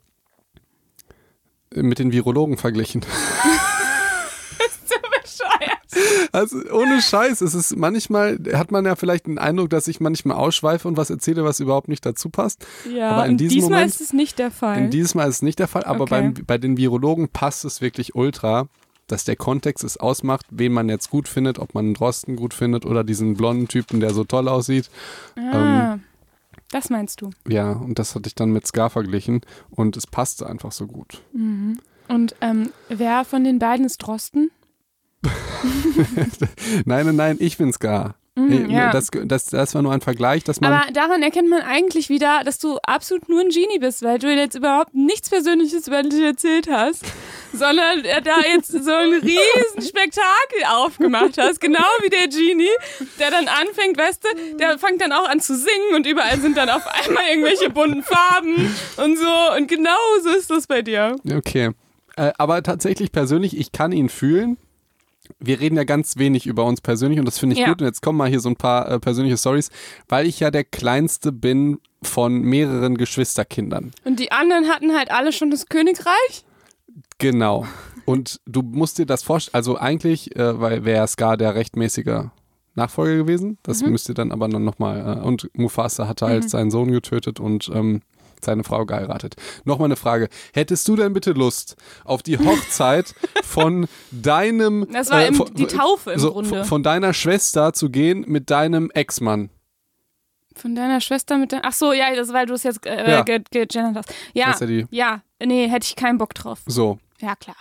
[1.73, 3.01] mit den Virologen verglichen.
[6.31, 10.37] Also ohne Scheiß, es ist manchmal, hat man ja vielleicht den Eindruck, dass ich manchmal
[10.37, 12.65] ausschweife und was erzähle, was überhaupt nicht dazu passt.
[12.93, 14.77] Ja, aber in diesem diesmal Moment, ist es nicht der Fall.
[14.77, 16.09] In diesem Mal ist es nicht der Fall, aber okay.
[16.09, 18.67] beim, bei den Virologen passt es wirklich ultra,
[19.07, 22.53] dass der Kontext es ausmacht, wen man jetzt gut findet, ob man einen Drosten gut
[22.53, 24.89] findet oder diesen blonden Typen, der so toll aussieht.
[25.35, 25.93] Ah.
[25.93, 26.03] Ähm,
[26.71, 27.29] das meinst du?
[27.47, 31.21] Ja, und das hatte ich dann mit Scar verglichen und es passte einfach so gut.
[31.33, 31.79] Mhm.
[32.07, 34.51] Und ähm, wer von den beiden ist Drosten?
[36.85, 38.15] nein, nein, nein, ich bin Scar.
[38.37, 38.91] Mhm, ja.
[38.91, 40.71] das, das, das war nur ein Vergleich, dass man.
[40.71, 44.31] Aber daran erkennt man eigentlich wieder, dass du absolut nur ein Genie bist, weil du
[44.31, 47.03] jetzt überhaupt nichts Persönliches über dich erzählt hast,
[47.53, 52.69] sondern da jetzt so ein riesen Spektakel aufgemacht hast, genau wie der Genie,
[53.19, 56.57] der dann anfängt, weißt du, der fängt dann auch an zu singen und überall sind
[56.57, 61.15] dann auf einmal irgendwelche bunten Farben und so und genau so ist das bei dir.
[61.35, 61.71] Okay.
[62.15, 64.57] Äh, aber tatsächlich persönlich, ich kann ihn fühlen
[65.39, 67.67] wir reden ja ganz wenig über uns persönlich und das finde ich Ja.
[67.69, 67.81] gut.
[67.81, 69.69] Und jetzt kommen mal hier so ein paar äh, persönliche Stories,
[70.09, 73.91] weil ich ja der Kleinste bin von mehreren Geschwisterkindern.
[74.03, 76.45] Und die anderen hatten halt alle schon das Königreich?
[77.19, 77.65] Genau.
[78.05, 82.25] Und du musst dir das vorstellen, also eigentlich äh, weil wäre Scar der rechtmäßige
[82.75, 83.57] Nachfolger gewesen.
[83.63, 83.91] Das Mhm.
[83.91, 85.17] müsst ihr dann aber dann nochmal.
[85.19, 88.01] Äh, und Mufasa hatte halt seinen Sohn getötet und ähm,
[88.43, 89.35] seine Frau geheiratet.
[89.65, 90.29] Nochmal eine Frage.
[90.53, 91.75] Hättest du denn bitte Lust
[92.05, 93.13] auf die Hochzeit
[93.43, 94.87] von deinem.
[94.91, 96.65] Das war äh, von, die Taufe im so, Grunde.
[96.65, 99.49] von- deiner Schwester zu gehen mit deinem Ex-Mann.
[100.55, 101.53] Von deiner Schwester mit.
[101.61, 103.21] Ach so, ja, das, weil du es jetzt äh, Ja.
[103.23, 104.13] ge gegendert hast.
[104.33, 106.59] Ja, Das ist ja ja, nee, hätte ich keinen Bock drauf.
[106.65, 106.97] So.
[107.21, 107.55] Ja, klar.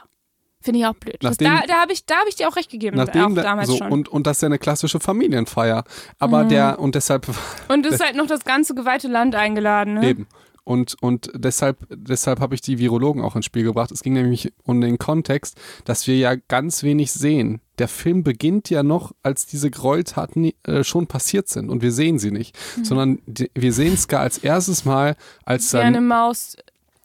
[0.62, 1.16] Finde ich auch blöd.
[1.20, 2.96] Das, Nachdem- da da habe ich, da hab ich dir auch recht gegeben.
[2.96, 3.86] Nachdem auch da- damals so, schon.
[3.88, 5.84] Und, Und, und das ist ja eine klassische Familienfeier.
[6.18, 6.48] Aber Mhm.
[6.48, 7.36] der, und deshalb es
[7.90, 9.94] ist halt noch das ganze geweihte Land eingeladen.
[9.94, 10.08] Ne?
[10.08, 10.26] Eben.
[10.66, 13.92] Und, und deshalb, deshalb habe ich die Virologen auch ins Spiel gebracht.
[13.92, 17.60] Es ging nämlich um den Kontext, dass wir ja ganz wenig sehen.
[17.78, 22.18] Der Film beginnt ja noch, als diese Gräueltaten äh, schon passiert sind und wir sehen
[22.18, 22.84] sie nicht, Mhm.
[22.84, 25.14] sondern die, wir sehen es gar als erstes Mal,
[25.44, 26.56] als Wie eine dann Maus.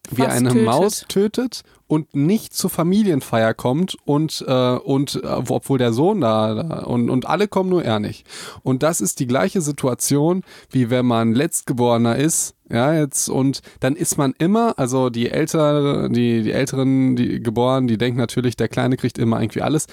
[0.10, 0.66] wie eine tötet.
[0.66, 6.54] Maus tötet und nicht zur Familienfeier kommt und, äh, und äh, obwohl der Sohn da,
[6.54, 8.26] da und, und alle kommen, nur er nicht.
[8.64, 13.98] Und das ist die gleiche Situation, wie wenn man Letztgeborener ist, ja, jetzt, und dann
[13.98, 18.70] ist man immer, also die Ältere, die, die Älteren, die geboren, die denken natürlich, der
[18.70, 19.88] Kleine kriegt immer irgendwie alles.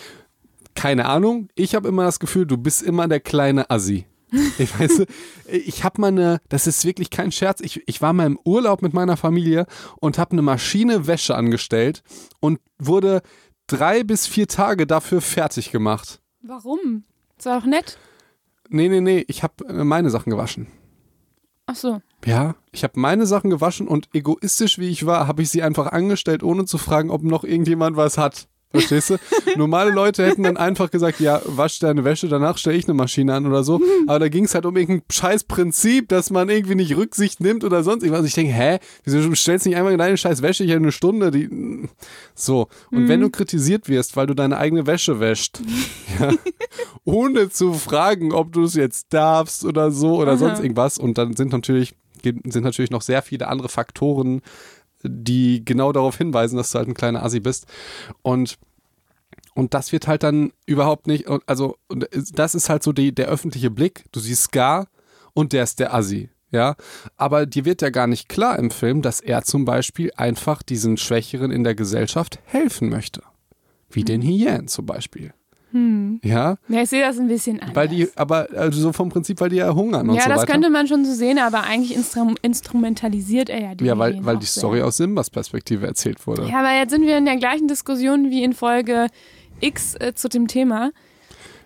[0.76, 4.07] Keine Ahnung, ich habe immer das Gefühl, du bist immer der kleine Assi.
[4.59, 5.05] Ich weiß,
[5.47, 8.83] ich habe mal eine, das ist wirklich kein Scherz, ich, ich war mal im Urlaub
[8.83, 9.66] mit meiner Familie
[10.01, 12.03] und habe eine Maschine Wäsche angestellt
[12.41, 13.22] und wurde
[13.66, 16.20] drei bis vier Tage dafür fertig gemacht.
[16.43, 17.05] Warum?
[17.37, 17.99] Ist doch nett.
[18.68, 20.66] Nee, nee, nee, ich habe meine Sachen gewaschen.
[21.66, 22.01] Ach so.
[22.24, 25.93] Ja, ich habe meine Sachen gewaschen und egoistisch wie ich war, habe ich sie einfach
[25.93, 28.49] angestellt, ohne zu fragen, ob noch irgendjemand was hat.
[28.70, 29.16] Verstehst du?
[29.56, 33.34] Normale Leute hätten dann einfach gesagt, ja, wasch deine Wäsche, danach stelle ich eine Maschine
[33.34, 33.80] an oder so.
[34.06, 37.64] Aber da ging es halt um irgendein scheiß Prinzip, dass man irgendwie nicht Rücksicht nimmt
[37.64, 38.26] oder sonst irgendwas.
[38.26, 41.30] Ich denke, hä, wieso stellst du nicht einmal deine scheiß Wäsche hier eine Stunde?
[41.30, 41.88] Die
[42.34, 42.68] so.
[42.90, 45.60] Und wenn du kritisiert wirst, weil du deine eigene Wäsche wäscht,
[46.20, 46.34] ja,
[47.04, 50.38] ohne zu fragen, ob du es jetzt darfst oder so oder Aha.
[50.38, 50.98] sonst irgendwas.
[50.98, 54.42] Und dann sind natürlich, sind natürlich noch sehr viele andere Faktoren,
[55.03, 57.66] die genau darauf hinweisen, dass du halt ein kleiner Assi bist.
[58.22, 58.59] Und,
[59.55, 63.70] und das wird halt dann überhaupt nicht, also das ist halt so die, der öffentliche
[63.70, 64.05] Blick.
[64.12, 64.88] Du siehst Scar
[65.34, 66.30] und der ist der Assi.
[66.51, 66.76] Ja,
[67.18, 70.96] aber dir wird ja gar nicht klar im Film, dass er zum Beispiel einfach diesen
[70.96, 73.22] Schwächeren in der Gesellschaft helfen möchte.
[73.90, 75.34] Wie den Hyänen zum Beispiel.
[75.72, 77.76] Ja, Ja, ich sehe das ein bisschen anders.
[77.76, 80.40] weil die, aber also so vom Prinzip, weil die ja hungern und ja, so das
[80.40, 80.52] weiter.
[80.52, 84.38] könnte man schon so sehen, aber eigentlich instrum instrumentalisiert er ja die ja, weil, weil
[84.38, 84.60] die sehr.
[84.60, 86.48] Story aus Simbas Perspektive erzählt wurde.
[86.48, 89.08] Ja, aber jetzt sind wir in der gleichen Diskussion wie in Folge
[89.60, 90.90] X äh, zu dem Thema.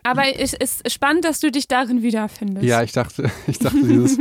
[0.04, 2.66] Aber es ist spannend, dass du dich darin wiederfindest.
[2.66, 4.18] Ja, ich dachte, ich dachte dieses,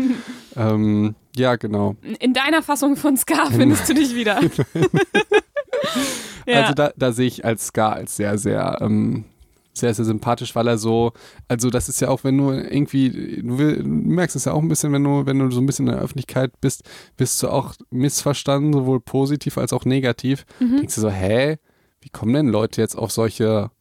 [0.56, 1.96] ähm, ja, genau.
[2.20, 4.40] In deiner Fassung von Scar findest du dich wieder.
[6.46, 6.62] ja.
[6.62, 9.26] Also da, da sehe ich als Scar als sehr, sehr, ähm,
[9.74, 11.14] sehr, sehr sympathisch, weil er so,
[11.48, 14.62] also das ist ja auch, wenn du irgendwie, du, will, du merkst es ja auch
[14.62, 16.84] ein bisschen, wenn du, wenn du so ein bisschen in der Öffentlichkeit bist,
[17.18, 20.46] bist du auch missverstanden, sowohl positiv als auch negativ.
[20.60, 20.78] Mhm.
[20.78, 21.58] Denkst du so, hä,
[22.02, 23.72] wie kommen denn Leute jetzt auf solche,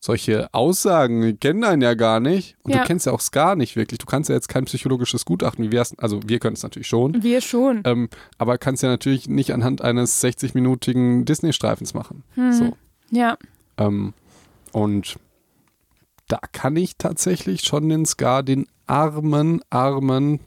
[0.00, 1.22] solche Aussagen?
[1.22, 2.56] Die kennen einen ja gar nicht.
[2.62, 2.80] Und Ja.
[2.80, 3.98] du kennst ja auch Scar nicht wirklich.
[3.98, 6.88] Du kannst ja jetzt kein psychologisches Gutachten, wie wir es, also wir können es natürlich
[6.88, 7.22] schon.
[7.22, 7.80] wir schon.
[7.84, 12.24] Ähm, aber kannst ja natürlich nicht anhand eines 60-minütigen Disney-Streifens machen.
[12.34, 12.52] Hm.
[12.52, 12.76] So.
[13.10, 13.38] Ja.
[13.78, 14.12] Ähm,
[14.72, 15.18] und
[16.28, 20.40] da kann ich tatsächlich schon den Scar, den armen, armen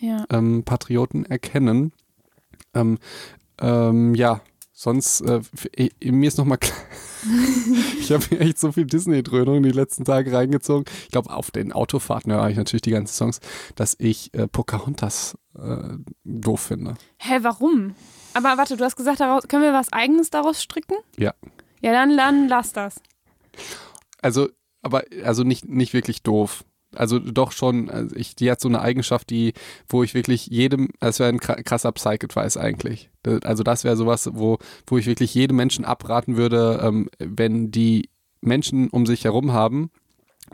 [0.00, 0.24] Ja.
[0.30, 1.92] ähm, Patrioten erkennen.
[2.74, 2.98] Ähm,
[3.60, 4.40] ähm, ja,
[4.72, 5.40] sonst, äh,
[6.04, 6.76] mir ist nochmal klar,
[8.00, 10.84] ich habe mir echt so viel Disney-Dröhnung die letzten Tage reingezogen.
[11.04, 13.40] Ich glaube, auf den Autofahrten höre ich natürlich die ganzen Songs,
[13.74, 15.76] dass ich äh, Pocahontas äh,
[16.24, 16.94] doof finde.
[17.18, 17.94] Hä, warum?
[18.34, 20.96] Aber warte, du hast gesagt, daraus, können wir was Eigenes daraus stricken?
[21.16, 21.32] Ja.
[21.80, 23.00] Ja, dann, dann lass das.
[24.20, 24.48] Also,
[24.82, 26.64] aber also nicht, nicht wirklich doof.
[26.94, 29.52] Also doch schon, also ich, die hat so eine Eigenschaft, die,
[29.88, 33.10] wo ich wirklich jedem, das wäre ein kra- krasser Psych-Advice eigentlich.
[33.44, 38.08] Also das wäre sowas, wo, wo ich wirklich jedem Menschen abraten würde, ähm, wenn die
[38.40, 39.90] Menschen um sich herum haben,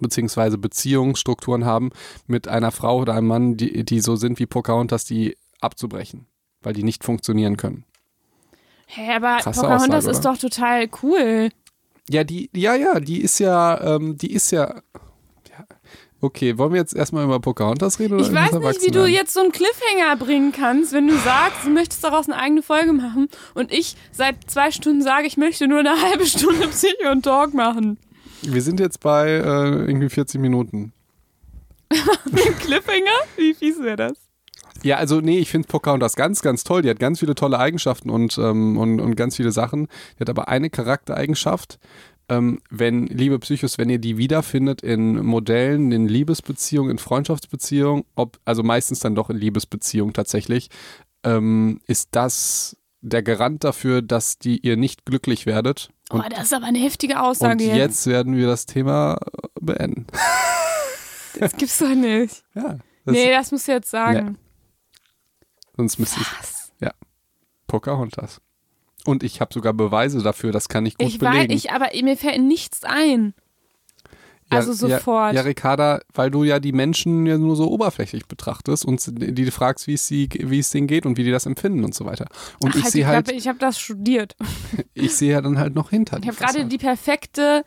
[0.00, 1.90] beziehungsweise Beziehungsstrukturen haben
[2.26, 6.26] mit einer Frau oder einem Mann, die, die so sind wie Pocahontas, die abzubrechen,
[6.62, 7.84] weil die nicht funktionieren können.
[8.86, 11.50] Hä, aber Krasse Pocahontas Aussage, ist doch total cool.
[12.10, 14.82] Ja, die, ja, ja, die ist ja, ähm, die ist ja,
[15.50, 15.66] ja.
[16.20, 18.14] Okay, wollen wir jetzt erstmal über Pocahontas reden?
[18.14, 21.64] Oder Ich weiß nicht, wie du jetzt so einen Cliffhanger bringen kannst, wenn du sagst,
[21.64, 25.66] du möchtest daraus eine eigene Folge machen und ich seit zwei Stunden sage, ich möchte
[25.66, 27.98] nur eine halbe Stunde Psycho und Talk machen.
[28.42, 30.92] Wir sind jetzt bei äh, irgendwie 40 Minuten.
[32.30, 33.18] Mit Cliffhanger?
[33.36, 34.23] Wie fies wäre das?
[34.84, 36.82] Ja, also nee, ich finde Pocahontas ganz, ganz toll.
[36.82, 39.88] Die hat ganz viele tolle Eigenschaften und, ähm, und, und ganz viele Sachen.
[40.16, 41.78] Die hat aber eine Charaktereigenschaft.
[42.28, 48.38] Ähm, wenn, liebe Psychos, wenn ihr die wiederfindet in Modellen, in Liebesbeziehungen, in Freundschaftsbeziehungen, ob,
[48.44, 50.68] also meistens dann doch in Liebesbeziehungen tatsächlich,
[51.22, 55.90] ähm, ist das der Garant dafür, dass die ihr nicht glücklich werdet.
[56.10, 57.64] Oh, das ist aber eine heftige Aussage.
[57.64, 60.06] Und jetzt werden wir das Thema äh, beenden.
[61.38, 62.42] Das gibt's doch nicht.
[62.54, 62.78] Ja.
[63.04, 64.38] Das nee, das musst du jetzt sagen.
[65.76, 66.26] Sonst müsste ich.
[66.80, 66.92] Ja.
[67.66, 68.40] Pocahontas.
[69.04, 71.50] Und ich habe sogar Beweise dafür, das kann ich gut Ich belegen.
[71.50, 73.34] weiß, ich, aber mir fällt nichts ein.
[74.50, 75.32] Ja, also sofort.
[75.32, 79.50] Ja, ja, Ricarda, weil du ja die Menschen ja nur so oberflächlich betrachtest und die
[79.50, 82.04] fragst, wie es, sie, wie es denen geht und wie die das empfinden und so
[82.04, 82.26] weiter.
[82.60, 84.36] Und Ach, ich halt sehe halt, Klappe, ich habe das studiert.
[84.94, 87.64] ich sehe ja dann halt noch hinter Ich habe gerade die perfekte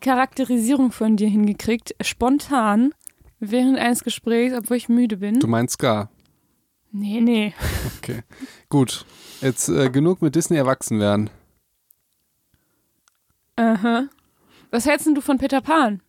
[0.00, 2.94] Charakterisierung von dir hingekriegt, spontan,
[3.40, 5.40] während eines Gesprächs, obwohl ich müde bin.
[5.40, 6.10] Du meinst gar.
[6.92, 7.54] Nee, nee.
[7.98, 8.22] Okay.
[8.68, 9.04] Gut.
[9.40, 11.30] Jetzt äh, genug mit Disney erwachsen werden.
[13.56, 14.04] Aha.
[14.70, 16.00] Was hältst denn du von Peter Pan?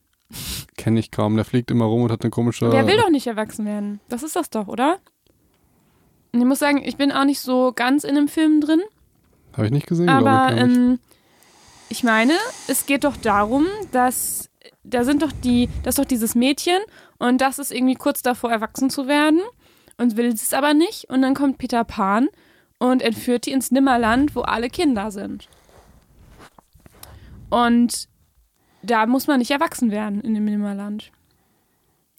[0.78, 1.36] Kenne ich kaum.
[1.36, 2.72] Der fliegt immer rum und hat eine komische.
[2.72, 4.00] Wer will doch nicht erwachsen werden?
[4.10, 5.00] Das ist das doch, oder?
[6.32, 8.82] Und ich muss sagen, ich bin auch nicht so ganz in dem Film drin,
[9.54, 10.62] Habe ich nicht gesehen, aber ich.
[10.62, 11.00] ähm,
[11.90, 12.34] ich meine,
[12.70, 14.50] es geht doch darum, dass
[14.84, 16.80] da sind doch die, das ist doch dieses Mädchen
[17.20, 19.42] und das ist irgendwie kurz davor, erwachsen zu werden
[20.02, 21.06] und will es aber nicht.
[21.10, 22.28] Und dann kommt Peter Pan
[22.80, 25.48] und entführt die ins Nimmerland, wo alle Kinder sind.
[27.52, 28.10] Und
[28.82, 31.12] da muss man nicht erwachsen werden in dem Nimmerland.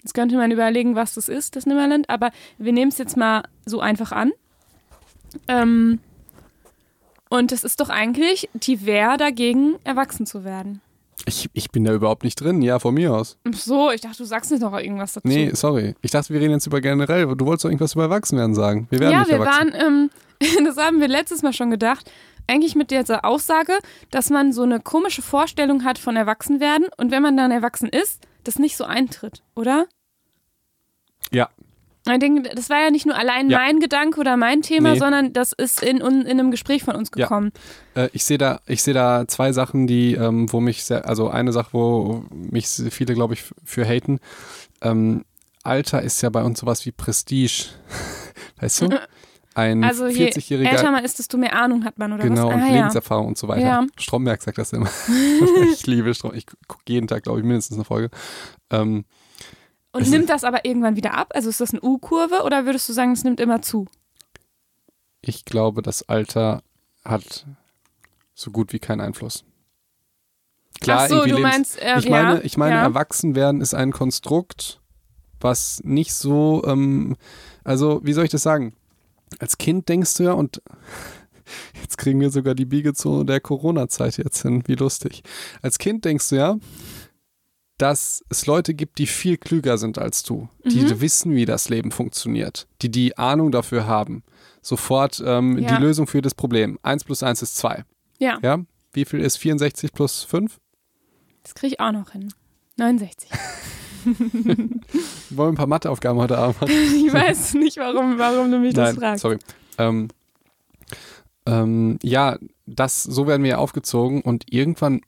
[0.03, 3.43] Jetzt könnte man überlegen, was das ist, das Nimmerland, aber wir nehmen es jetzt mal
[3.67, 4.33] so einfach an.
[5.49, 5.99] Ähm,
[7.31, 10.81] und es ist doch eigentlich die Wehr dagegen, erwachsen zu werden.
[11.27, 12.63] Ich, ich bin da überhaupt nicht drin.
[12.63, 13.39] Ja, von mir aus.
[13.49, 15.27] Ach So, ich dachte, du sagst nicht noch irgendwas dazu.
[15.29, 15.95] Nee, sorry.
[16.03, 17.27] Ich dachte, wir reden jetzt über generell.
[17.37, 18.87] Du wolltest doch irgendwas über Erwachsenwerden sagen.
[18.91, 19.73] Wir werden ja, nicht wir erwachsen.
[19.73, 20.11] waren,
[20.41, 22.11] ähm, das haben wir letztes Mal schon gedacht,
[22.47, 23.73] eigentlich mit dieser Aussage,
[24.11, 28.27] dass man so eine komische Vorstellung hat von Erwachsenwerden und wenn man dann erwachsen ist,
[28.45, 29.87] das nicht so eintritt, oder?
[31.31, 31.49] Ja.
[32.11, 33.59] Ich denke, das war ja nicht nur allein Ja.
[33.59, 34.99] mein Gedanke oder mein Thema, Nee.
[34.99, 37.25] sondern das ist in, in einem Gespräch von uns Ja.
[37.27, 37.53] gekommen.
[37.95, 41.29] Äh, ich sehe da, ich sehe da zwei Sachen, die, ähm, wo mich sehr, also
[41.29, 44.19] eine Sache, wo mich viele, glaube ich, für haten.
[44.81, 45.25] Ähm,
[45.63, 47.67] Alter ist ja bei uns sowas wie Prestige.
[48.61, 48.89] weißt du?
[49.55, 52.55] Ein Also je 40-jähriger älter man ist, desto mehr Ahnung hat man, oder Genau, was?
[52.55, 52.75] und Ah, ja.
[52.77, 53.61] Lebenserfahrung und so weiter.
[53.67, 53.87] Ja.
[53.99, 54.89] Stromberg sagt das immer.
[55.73, 56.33] ich liebe Strom.
[56.35, 58.09] Ich gucke jeden Tag, glaube ich, mindestens eine Folge.
[58.71, 59.05] Ähm,
[59.93, 61.33] Und Es- nimmt das aber irgendwann wieder ab?
[61.35, 63.87] Also ist das eine U-Kurve oder würdest du sagen, es nimmt immer zu?
[65.25, 66.63] ich glaube, das Alter
[67.05, 67.47] hat
[68.35, 69.45] so gut wie keinen Einfluss.
[70.89, 72.83] Ach so, du meinst, äh, ich meine, ich meine, ja.
[72.83, 74.81] Erwachsenwerden ist ein Konstrukt,
[75.41, 77.17] was nicht so, ähm,
[77.63, 78.75] also wie soll ich das sagen?
[79.39, 80.61] Als Kind denkst du ja und
[81.81, 85.23] jetzt kriegen wir sogar die Biege zu der Corona-Zeit jetzt hin, wie lustig.
[85.63, 86.57] Als Kind denkst du ja,
[87.83, 91.01] dass es Leute gibt, die viel klüger sind als du, die Mhm.
[91.01, 94.23] wissen, wie das Leben funktioniert, die die Ahnung dafür haben,
[94.61, 95.77] sofort ähm, Ja.
[95.77, 96.79] die Lösung für das Problem.
[96.83, 97.85] Eins plus eins ist zwei.
[98.19, 98.59] Ja, Ja?
[98.93, 100.59] Wie viel ist 64 plus 5?
[101.43, 102.33] das kriege ich auch noch hin.
[102.77, 103.29] 69.
[104.05, 104.81] Wollen
[105.31, 106.73] wir ein paar Matheaufgaben heute Abend machen?
[107.07, 109.23] Ich weiß nicht, warum, warum du mich das Nein, fragst.
[109.23, 109.39] sorry.
[109.79, 110.09] Ähm,
[111.47, 115.01] ähm, ja, das, so werden wir ja aufgezogen und irgendwann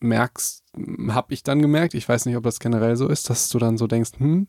[0.00, 0.64] merkst,
[1.08, 3.76] habe ich dann gemerkt, ich weiß nicht, ob das generell so ist, dass du dann
[3.78, 4.48] so denkst, hm,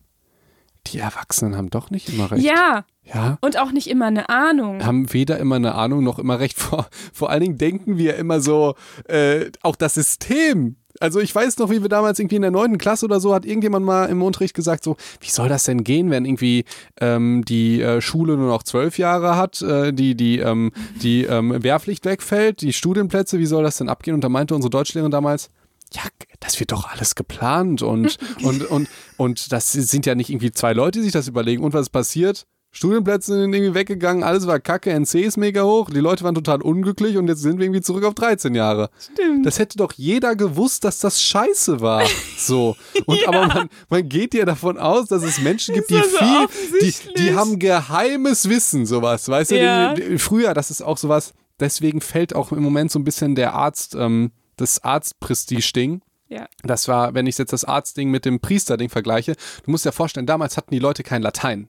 [0.87, 2.43] die Erwachsenen haben doch nicht immer recht.
[2.43, 3.37] Ja, Ja.
[3.41, 4.83] und auch nicht immer eine Ahnung.
[4.83, 6.57] Haben weder immer eine Ahnung noch immer recht.
[6.59, 8.75] Vor, vor allen Dingen denken wir immer so,
[9.07, 10.77] äh, auch das System.
[11.01, 13.45] Also ich weiß noch, wie wir damals irgendwie in der neunten Klasse oder so, hat
[13.45, 16.65] irgendjemand mal im Unterricht gesagt, so, wie soll das denn gehen, wenn irgendwie
[16.99, 20.71] ähm, die äh, Schule nur noch zwölf Jahre hat, äh, die, die, ähm,
[21.01, 24.13] die ähm, Wehrpflicht wegfällt, die Studienplätze, wie soll das denn abgehen?
[24.13, 25.49] Und da meinte unsere Deutschlehrerin damals,
[25.93, 26.03] ja,
[26.39, 28.87] das wird doch alles geplant und, und, und,
[29.17, 31.63] und das sind ja nicht irgendwie zwei Leute, die sich das überlegen.
[31.63, 32.45] Und was passiert?
[32.73, 36.61] Studienplätze sind irgendwie weggegangen, alles war kacke, NC ist mega hoch, die Leute waren total
[36.61, 38.89] unglücklich und jetzt sind wir irgendwie zurück auf 13 Jahre.
[39.11, 39.45] Stimmt.
[39.45, 42.03] Das hätte doch jeder gewusst, dass das scheiße war.
[42.37, 42.77] So.
[43.05, 46.47] Und aber man, man geht ja davon aus, dass es Menschen gibt, die viel,
[46.81, 49.27] die, die haben geheimes Wissen, sowas.
[49.27, 49.93] Weißt du, Ja.
[49.93, 53.35] die, die, früher, das ist auch sowas, deswegen fällt auch im Moment so ein bisschen
[53.35, 56.01] der Arzt, ähm, das Arztprestige-Ding.
[56.29, 56.47] Ja.
[56.63, 60.25] Das war, wenn ich jetzt das Arztding mit dem Priesterding vergleiche, du musst dir vorstellen,
[60.25, 61.67] damals hatten die Leute kein Latein.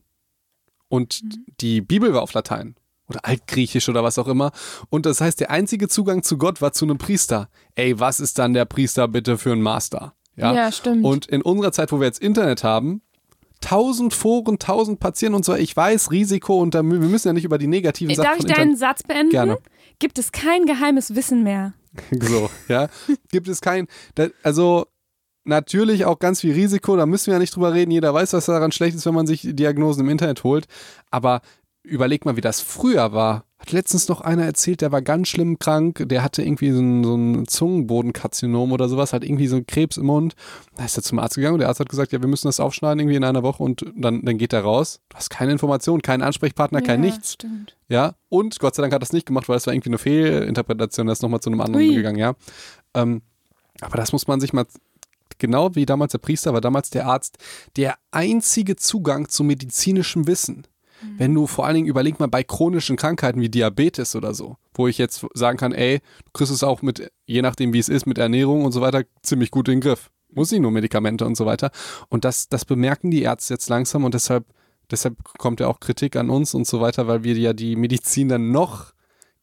[0.93, 1.45] Und Mhm.
[1.61, 2.75] die Bibel war auf Latein.
[3.09, 4.53] oder Altgriechisch oder was auch immer.
[4.89, 7.49] Und das heißt, der einzige Zugang zu Gott war zu einem Priester.
[7.75, 10.15] Ey, was ist dann der Priester bitte für ein Master?
[10.37, 11.05] Ja, Ja, stimmt.
[11.05, 13.03] Und in unserer Zeit, wo wir jetzt Internet haben,
[13.61, 17.45] tausend Foren, tausend Patienten und so, ich weiß, Risiko und da, wir müssen ja nicht
[17.45, 18.77] über die negativen Sachen Darf ich deinen.
[18.77, 19.31] Satz beenden?
[19.31, 19.59] Gerne.
[19.99, 21.75] Gibt es kein geheimes Wissen mehr?
[22.19, 22.89] So, ja.
[23.31, 23.89] Gibt es kein,
[24.43, 24.87] also
[25.45, 27.91] natürlich auch ganz viel Risiko, da müssen wir ja nicht drüber reden.
[27.91, 30.67] Jeder weiß, was daran schlecht ist, wenn man sich Diagnosen im Internet holt.
[31.11, 31.41] Aber
[31.83, 33.45] überleg mal, wie das früher war.
[33.59, 37.05] Hat letztens noch einer erzählt, der war ganz schlimm krank, der hatte irgendwie so ein,
[37.05, 40.35] so ein Zungenbodenkarzinom oder sowas, hat irgendwie so einen Krebs im Mund.
[40.77, 42.59] Da ist er zum Arzt gegangen und der Arzt hat gesagt, ja, wir müssen das
[42.59, 45.01] aufschneiden irgendwie in einer Woche und dann, dann geht er raus.
[45.09, 47.35] Du hast keine Information, keinen Ansprechpartner, kein ja, nichts.
[47.35, 47.77] Stimmt.
[47.89, 49.99] Ja, und Gott sei Dank hat er das nicht gemacht, weil das war irgendwie eine
[49.99, 51.95] Fehlinterpretation, der ist nochmal zu einem anderen Ui.
[51.95, 52.35] gegangen, ja.
[52.95, 53.23] Ähm,
[53.81, 54.67] aber das muss man sich mal,
[55.43, 57.37] genau wie damals der Priester, war damals der Arzt,
[57.77, 60.67] der einzige Zugang zu medizinischem Wissen.
[61.19, 64.87] Wenn du vor allen Dingen überleg mal bei chronischen Krankheiten wie Diabetes oder so, wo
[64.87, 68.07] ich jetzt sagen kann, ey, du kriegst es auch mit, je nachdem wie es ist,
[68.07, 70.11] mit Ernährung und so weiter, ziemlich gut in den Griff.
[70.33, 71.73] Muss nicht nur Medikamente und so weiter.
[72.09, 74.47] Und das, das bemerken die Ärzte jetzt langsam und deshalb,
[74.91, 78.29] deshalb kommt ja auch Kritik an uns und so weiter, weil wir ja die Medizin
[78.29, 78.93] dann noch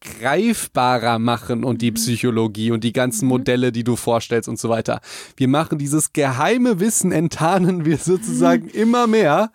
[0.02, 5.02] greifbarer machen und die Psychologie und die ganzen Modelle, die du vorstellst und so weiter.
[5.36, 9.52] Wir machen dieses geheime Wissen, enttarnen wir sozusagen immer mehr.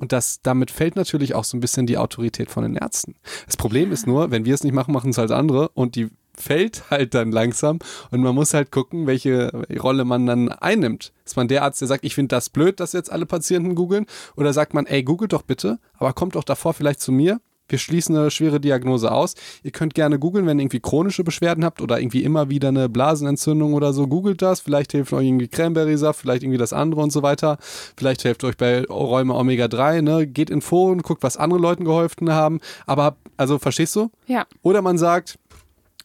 [0.00, 3.14] Und das, damit fällt natürlich auch so ein bisschen die Autorität von den Ärzten.
[3.46, 6.08] Das Problem ist nur, wenn wir es nicht machen, machen es halt andere und die
[6.40, 7.78] fällt halt dann langsam
[8.10, 11.12] und man muss halt gucken, welche Rolle man dann einnimmt.
[11.24, 14.06] Ist man der Arzt, der sagt, ich finde das blöd, dass jetzt alle Patienten googeln?
[14.36, 17.40] Oder sagt man, ey, googelt doch bitte, aber kommt doch davor vielleicht zu mir.
[17.70, 19.34] Wir schließen eine schwere Diagnose aus.
[19.62, 22.88] Ihr könnt gerne googeln, wenn ihr irgendwie chronische Beschwerden habt oder irgendwie immer wieder eine
[22.88, 24.06] Blasenentzündung oder so.
[24.06, 24.60] Googelt das.
[24.60, 27.58] Vielleicht hilft euch irgendwie Cranberry-Saft, vielleicht irgendwie das andere und so weiter.
[27.96, 30.02] Vielleicht hilft euch bei Räume Omega-3.
[30.02, 30.26] Ne?
[30.26, 32.60] Geht in Foren, guckt, was andere Leuten geholfen haben.
[32.86, 34.10] Aber, also, verstehst du?
[34.26, 34.46] Ja.
[34.62, 35.38] Oder man sagt,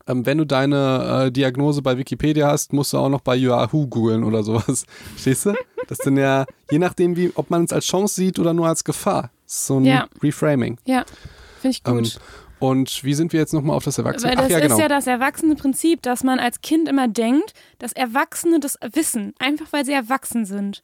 [0.08, 3.88] ähm, wenn du deine äh, Diagnose bei Wikipedia hast, musst du auch noch bei Yahoo
[3.88, 4.86] googeln oder sowas.
[5.14, 5.54] Verstehst du?
[5.88, 8.84] Das sind ja, je nachdem, wie, ob man es als Chance sieht oder nur als
[8.84, 9.32] Gefahr.
[9.46, 10.08] So ein Ja.
[10.22, 10.78] Reframing.
[10.86, 11.06] Ja.
[11.66, 12.20] Finde ich Ähm, gut.
[12.60, 14.30] und wie sind wir jetzt nochmal auf das Erwachsene?
[14.32, 14.76] Weil das Ach ja, genau.
[14.76, 19.34] ist ja das erwachsene Prinzip, dass man als Kind immer denkt, dass Erwachsene das wissen,
[19.40, 20.84] einfach weil sie erwachsen sind.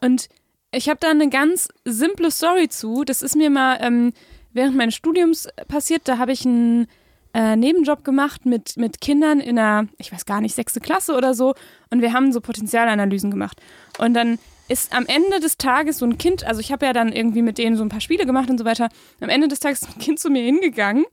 [0.00, 0.28] Und
[0.72, 3.04] ich habe da eine ganz simple Story zu.
[3.04, 4.12] Das ist mir mal ähm,
[4.52, 6.02] während meines Studiums passiert.
[6.04, 6.86] Da habe ich einen
[7.34, 11.34] äh, Nebenjob gemacht mit, mit Kindern in einer, ich weiß gar nicht, sechste Klasse oder
[11.34, 11.54] so.
[11.90, 13.60] Und wir haben so Potenzialanalysen gemacht.
[13.98, 14.38] Und dann
[14.68, 17.58] ist am Ende des Tages so ein Kind, also ich habe ja dann irgendwie mit
[17.58, 18.88] denen so ein paar Spiele gemacht und so weiter.
[19.20, 21.04] Am Ende des Tages ist ein Kind zu mir hingegangen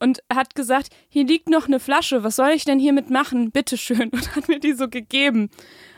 [0.00, 3.50] und hat gesagt, hier liegt noch eine Flasche, was soll ich denn hiermit machen?
[3.50, 4.08] Bitteschön.
[4.12, 5.50] Und hat mir die so gegeben.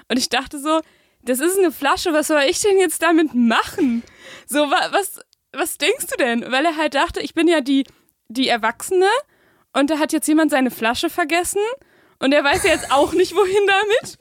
[0.09, 0.81] Und ich dachte so,
[1.23, 4.03] das ist eine Flasche, was soll ich denn jetzt damit machen?
[4.47, 5.21] So, wa was,
[5.53, 6.51] was denkst du denn?
[6.51, 7.85] Weil er halt dachte, ich bin ja die,
[8.29, 9.09] die Erwachsene
[9.75, 11.61] und da hat jetzt jemand seine Flasche vergessen
[12.21, 14.19] und er weiß ja jetzt auch nicht, wohin damit.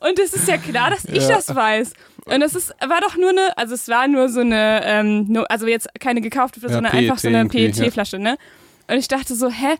[0.00, 1.36] Und es ist ja klar, dass ich Ja.
[1.36, 1.92] das weiß.
[2.26, 5.50] Und es ist, war doch nur eine, also es war nur so eine, ähm, nur,
[5.50, 7.84] also jetzt keine gekaufte Flasche, Ja, sondern einfach so eine PET irgendwie, ja.
[7.84, 8.36] PET-Flasche, ne?
[8.88, 9.76] Und ich dachte so, hä?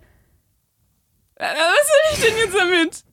[1.36, 3.04] Was soll ich denn jetzt damit?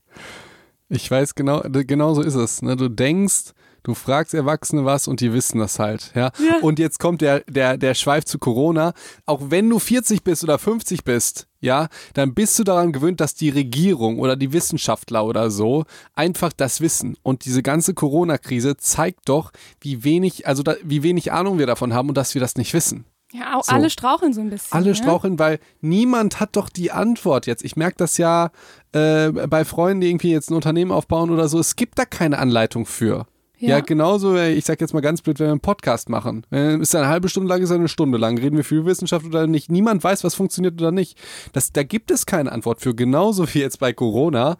[0.89, 2.61] Ich weiß genau, genau so ist es.
[2.61, 2.75] Ne?
[2.75, 3.51] Du denkst,
[3.87, 6.11] du fragst Erwachsene was und die wissen das halt.
[6.13, 6.31] Ja?
[6.45, 6.57] Ja.
[6.61, 8.93] Und jetzt kommt der, der, der Schweif zu Corona.
[9.25, 13.33] Auch wenn du 40 bist oder 50 bist, ja, dann bist du daran gewöhnt, dass
[13.33, 15.85] die Regierung oder die Wissenschaftler oder so
[16.15, 17.15] einfach das wissen.
[17.23, 21.93] Und diese ganze Corona-Krise zeigt doch, wie wenig, also da, wie wenig Ahnung wir davon
[21.93, 23.05] haben und dass wir das nicht wissen.
[23.31, 23.71] Ja, auch So.
[23.71, 24.71] alle straucheln so ein bisschen.
[24.71, 24.95] Alle ne?
[24.95, 27.63] straucheln, weil niemand hat doch die Antwort jetzt.
[27.63, 28.51] Ich merke das ja
[28.91, 31.59] äh, bei Freunden, die irgendwie jetzt ein Unternehmen aufbauen oder so.
[31.59, 33.27] Es gibt da keine Anleitung für.
[33.59, 33.79] Ja, Ja.
[33.79, 36.45] genauso, äh, ich sag jetzt mal ganz blöd, wenn wir einen Podcast machen.
[36.51, 38.37] Äh, Ist er eine halbe Stunde lang, ist er eine Stunde lang.
[38.37, 39.71] Reden wir für Wissenschaft oder nicht?
[39.71, 41.17] Niemand weiß, was funktioniert oder nicht.
[41.53, 42.93] Das, da gibt es keine Antwort für.
[42.95, 44.57] Genauso wie jetzt bei Corona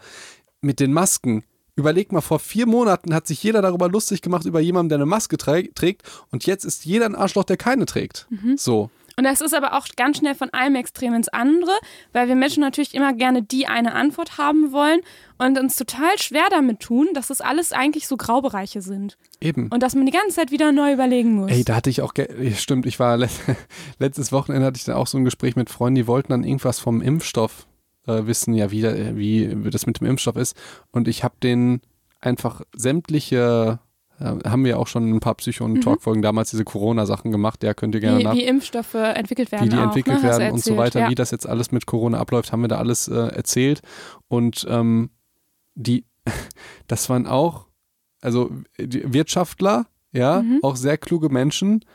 [0.62, 1.44] mit den Masken.
[1.76, 5.06] Überleg mal, vor vier Monaten hat sich jeder darüber lustig gemacht, über jemanden, der eine
[5.06, 6.02] Maske trä- trägt.
[6.32, 8.26] Und jetzt ist jeder ein Arschloch, der keine trägt.
[8.32, 8.58] Mhm.
[8.58, 8.90] So.
[9.18, 11.72] Und das ist aber auch ganz schnell von einem Extrem ins andere,
[12.14, 15.00] weil wir Menschen natürlich immer gerne die eine Antwort haben wollen
[15.40, 19.18] und uns total schwer damit tun, dass das alles eigentlich so Graubereiche sind.
[19.42, 19.70] Eben.
[19.70, 21.50] Und dass man die ganze Zeit wieder neu überlegen muss.
[21.52, 22.14] Ey, da hatte ich auch,
[22.56, 23.32] stimmt, ich war, let
[24.00, 26.80] letztes Wochenende hatte ich dann auch so ein Gespräch mit Freunden, die wollten dann irgendwas
[26.80, 27.66] vom Impfstoff
[28.06, 30.56] äh, wissen, ja, wie, der- wie das mit dem Impfstoff ist.
[30.92, 31.82] Und ich habe denen
[32.22, 33.87] einfach sämtliche, äh,
[34.20, 37.94] haben wir auch schon ein paar Psycho- und Talkfolgen damals diese Corona-Sachen gemacht, ja, könnt
[37.96, 39.66] ihr gerne wie, nach, wie Impfstoffe entwickelt werden.
[39.66, 40.28] wie die auch, entwickelt ne?
[40.30, 41.10] Hast du werden und so weiter, Ja.
[41.10, 43.82] wie das jetzt alles mit Corona abläuft, haben wir da alles äh, erzählt.
[44.28, 45.10] Und ähm,
[45.76, 46.06] die,
[46.88, 47.68] das waren auch,
[48.22, 50.60] also Wirtschaftler, ja, Mhm.
[50.64, 51.86] auch sehr kluge Menschen,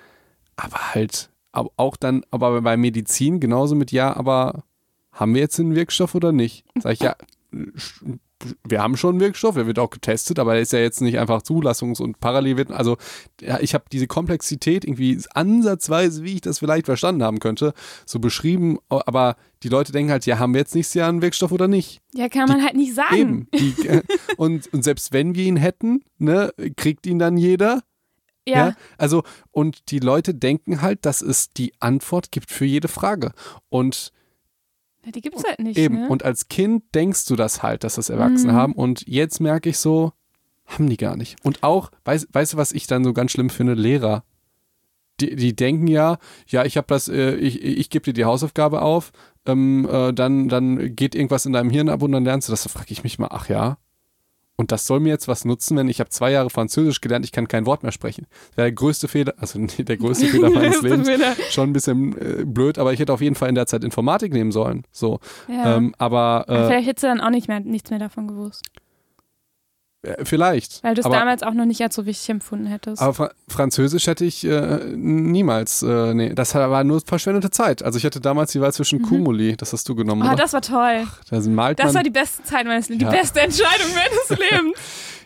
[0.56, 4.64] aber halt auch dann, aber bei Medizin genauso mit ja, aber
[5.12, 6.64] haben wir jetzt einen Wirkstoff oder nicht?
[6.80, 7.16] Sag ich ja,
[8.66, 11.18] wir haben schon einen Wirkstoff, der wird auch getestet, aber der ist ja jetzt nicht
[11.18, 12.96] einfach Zulassungs- und parallel wird, also
[13.40, 17.74] ja, ich habe diese Komplexität irgendwie ansatzweise, wie ich das vielleicht verstanden haben könnte,
[18.06, 21.52] so beschrieben, aber die Leute denken halt, ja, haben wir jetzt nächstes Jahr einen Wirkstoff
[21.52, 22.00] oder nicht?
[22.12, 23.16] Ja, kann man die, halt nicht sagen.
[23.16, 24.00] Eben, die,
[24.36, 27.82] und, und selbst wenn wir ihn hätten, ne, kriegt ihn dann jeder?
[28.46, 28.68] Ja.
[28.68, 28.76] ja.
[28.98, 33.32] Also, und die Leute denken halt, dass es die Antwort gibt für jede Frage.
[33.68, 34.12] Und
[35.04, 35.78] ja, die gibt es halt nicht.
[35.78, 36.02] Eben.
[36.02, 36.08] Ne?
[36.08, 38.56] Und als Kind denkst du das halt, dass das Erwachsene mhm.
[38.56, 38.72] haben.
[38.74, 40.12] Und jetzt merke ich so,
[40.66, 41.36] haben die gar nicht.
[41.42, 43.74] Und auch, weißt, weißt du, was ich dann so ganz schlimm finde?
[43.74, 44.24] Lehrer.
[45.20, 48.80] Die, die denken ja, ja, ich habe das, äh, ich, ich gebe dir die Hausaufgabe
[48.80, 49.12] auf,
[49.46, 52.62] ähm, äh, dann, dann geht irgendwas in deinem Hirn ab und dann lernst du das.
[52.62, 53.78] Da frage ich mich mal, ach ja,
[54.56, 57.32] und das soll mir jetzt was nutzen, wenn ich habe zwei Jahre Französisch gelernt, ich
[57.32, 58.26] kann kein Wort mehr sprechen.
[58.50, 61.08] Das wäre der größte Fehler, also der größte Fehler meines Lebens.
[61.50, 64.32] Schon ein bisschen äh, blöd, aber ich hätte auf jeden Fall in der Zeit Informatik
[64.32, 64.84] nehmen sollen.
[64.92, 65.20] So.
[65.48, 65.76] Ja.
[65.76, 68.62] Ähm, aber äh, vielleicht hättest du dann auch nicht mehr, nichts mehr davon gewusst.
[70.02, 70.82] Äh, vielleicht.
[70.82, 73.00] Weil du es damals auch noch nicht als so wichtig empfunden hättest.
[73.00, 77.82] Aber Fra Französisch hätte ich äh, niemals, äh, nee, das war nur verschwendete Zeit.
[77.82, 79.06] Also ich hatte damals die Wahl zwischen mhm.
[79.06, 80.22] Kumuli, das hast du genommen.
[80.22, 80.36] Oh, oder?
[80.36, 81.04] das war toll.
[81.06, 83.10] Ach, das malt das war die beste Zeit meines Lebens, ja.
[83.10, 84.78] die beste Entscheidung meines Lebens.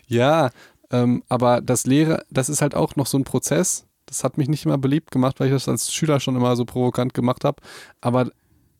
[0.07, 0.51] ja,
[0.91, 3.85] ähm, aber das Lehre, das ist halt auch noch so ein Prozess.
[4.05, 6.63] Das hat mich nicht immer beliebt gemacht, weil ich das als Schüler schon immer so
[6.65, 7.61] provokant gemacht habe.
[7.99, 8.29] Aber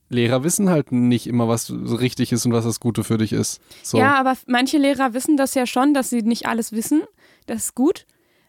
[0.10, 3.62] Lehrer wissen halt nicht immer, was richtig ist und was das Gute für dich ist.
[3.84, 3.98] So.
[3.98, 7.04] Ja, aber manche Lehrer wissen das ja schon, dass sie nicht alles wissen.
[7.46, 8.06] Das ist gut.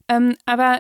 [0.09, 0.79] Ähm, aber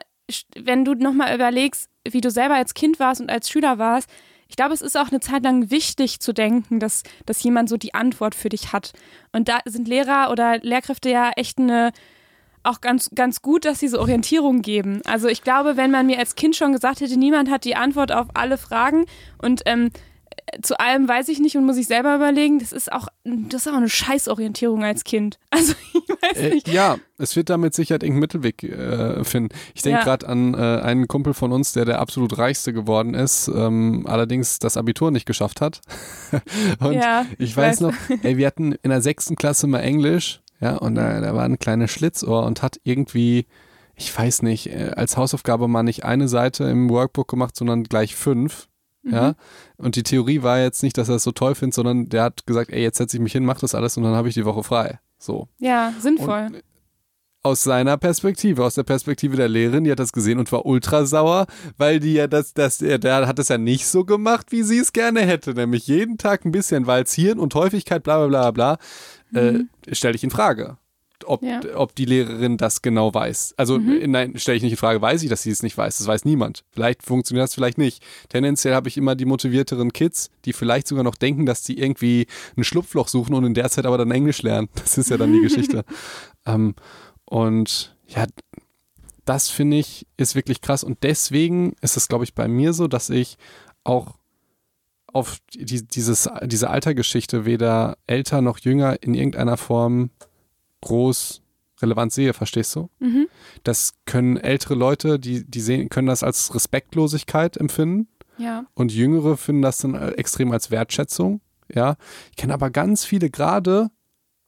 [0.57, 4.09] wenn du nochmal überlegst, wie du selber als Kind warst und als Schüler warst,
[4.49, 7.77] ich glaube, es ist auch eine Zeit lang wichtig zu denken, dass, dass jemand so
[7.77, 8.93] die Antwort für dich hat.
[9.33, 11.93] Und da sind Lehrer oder Lehrkräfte ja echt eine,
[12.63, 15.03] auch ganz, ganz gut, dass sie so Orientierung geben.
[15.05, 18.11] Also ich glaube, wenn man mir als Kind schon gesagt hätte, niemand hat die Antwort
[18.11, 19.05] auf alle Fragen
[19.37, 19.91] und ähm,
[20.63, 22.59] zu allem weiß ich nicht und muss ich selber überlegen.
[22.59, 25.39] Das ist auch, das ist auch eine Scheißorientierung als Kind.
[25.51, 26.69] Also ich weiß äh, nicht.
[26.69, 29.55] Äh, ja, es wird damit sicher irgendeinen Mittelweg äh, finden.
[29.75, 30.05] Ich denke ja.
[30.05, 34.59] gerade an äh, einen Kumpel von uns, der der absolut reichste geworden ist, ähm, allerdings
[34.59, 35.81] das Abitur nicht geschafft hat.
[36.81, 39.81] und ja, ich, ich weiß, weiß noch, ey, wir hatten in der sechsten Klasse mal
[39.81, 43.47] Englisch, ja, und da, da war ein kleines Schlitzohr und hat irgendwie
[43.99, 48.15] ich weiß nicht, äh, als Hausaufgabe mal nicht eine Seite im Workbook gemacht, sondern gleich
[48.15, 48.69] fünf.
[49.09, 49.15] Mhm.
[49.15, 49.35] Ja.
[49.77, 52.47] Und die Theorie war jetzt nicht, dass er es so toll findet, sondern der hat
[52.47, 54.45] gesagt, ey, jetzt setze ich mich hin, mach das alles und dann habe ich die
[54.45, 55.01] Woche frei.
[55.19, 55.49] So.
[55.59, 56.49] Ja, sinnvoll.
[56.53, 56.63] Und
[57.43, 61.07] aus seiner Perspektive, aus der Perspektive der Lehrerin, die hat das gesehen und war ultra
[61.07, 61.47] sauer,
[61.77, 64.93] weil die ja das, das, der hat es ja nicht so gemacht, wie sie es
[64.93, 69.53] gerne hätte, nämlich jeden Tag ein bisschen Walzieren und Häufigkeit, bla bla bla bla, äh,
[69.53, 69.69] mhm.
[69.87, 70.77] äh, stelle ich in Frage
[71.29, 71.61] ob, ja.
[71.75, 73.55] ob die Lehrerin das genau weiß.
[73.57, 74.11] Also mhm.
[74.11, 75.99] nein, stelle ich nicht in Frage, weiß ich, dass sie es nicht weiß.
[75.99, 76.65] Das weiß niemand.
[76.71, 78.03] Vielleicht funktioniert das, vielleicht nicht.
[78.29, 82.27] Tendenziell habe ich immer die motivierteren Kids, die vielleicht sogar noch denken, dass sie irgendwie
[82.57, 84.69] ein Schlupfloch suchen und in der Zeit aber dann Englisch lernen.
[84.75, 85.85] Das ist ja dann die Geschichte.
[86.47, 86.77] Ähm,
[87.27, 88.25] und ja,
[89.27, 90.83] das finde ich ist wirklich krass.
[90.83, 93.37] Und deswegen ist es, glaube ich, bei mir so, dass ich
[93.85, 94.15] auch
[95.13, 100.11] auf die, dieses, diese Altergeschichte weder älter noch jünger in irgendeiner Form
[100.81, 101.43] groß
[101.81, 102.91] relevant sehe, verstehst du?
[102.99, 103.29] Mhm.
[103.63, 108.09] Das können ältere Leute, die, die sehen, können das als Respektlosigkeit empfinden.
[108.37, 108.67] Ja.
[108.75, 111.41] Und Jüngere finden das dann extrem als Wertschätzung.
[111.73, 111.97] Ja.
[112.31, 113.91] Ich kenne aber ganz viele gerade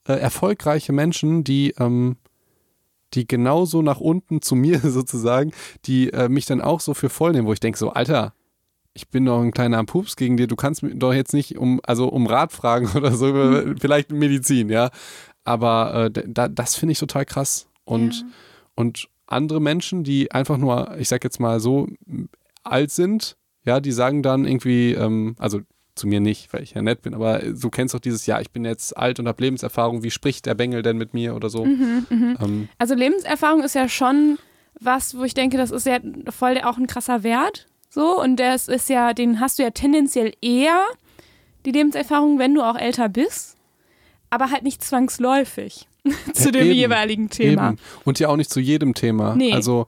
[0.06, 2.16] äh, erfolgreiche Menschen, die, ähm,
[3.14, 5.52] die genauso nach unten zu mir sozusagen,
[5.84, 8.34] die äh, mich dann auch so für voll nehmen, wo ich denke, so, Alter,
[8.92, 11.80] ich bin doch ein kleiner Pups gegen dir, du kannst mich doch jetzt nicht um,
[11.84, 13.76] also um Rat fragen oder so, mhm.
[13.78, 14.90] vielleicht Medizin, ja.
[15.50, 17.66] Aber äh, da, das finde ich total krass.
[17.84, 18.26] Und, ja.
[18.76, 21.88] und andere Menschen, die einfach nur, ich sag jetzt mal so,
[22.62, 25.60] alt sind, ja, die sagen dann irgendwie, ähm, also
[25.96, 28.52] zu mir nicht, weil ich ja nett bin, aber du kennst doch dieses, ja, ich
[28.52, 31.64] bin jetzt alt und habe Lebenserfahrung, wie spricht der Bengel denn mit mir oder so?
[31.64, 32.36] Mhm, mh.
[32.40, 34.38] ähm, also Lebenserfahrung ist ja schon
[34.78, 35.98] was, wo ich denke, das ist ja
[36.28, 37.66] voll auch ein krasser Wert.
[37.88, 40.80] So, und das ist ja, den hast du ja tendenziell eher,
[41.66, 43.56] die Lebenserfahrung, wenn du auch älter bist
[44.30, 45.88] aber halt nicht zwangsläufig
[46.32, 47.70] zu dem eben, jeweiligen Thema.
[47.70, 47.78] Eben.
[48.04, 49.34] Und ja auch nicht zu jedem Thema.
[49.34, 49.52] Nee.
[49.52, 49.86] Also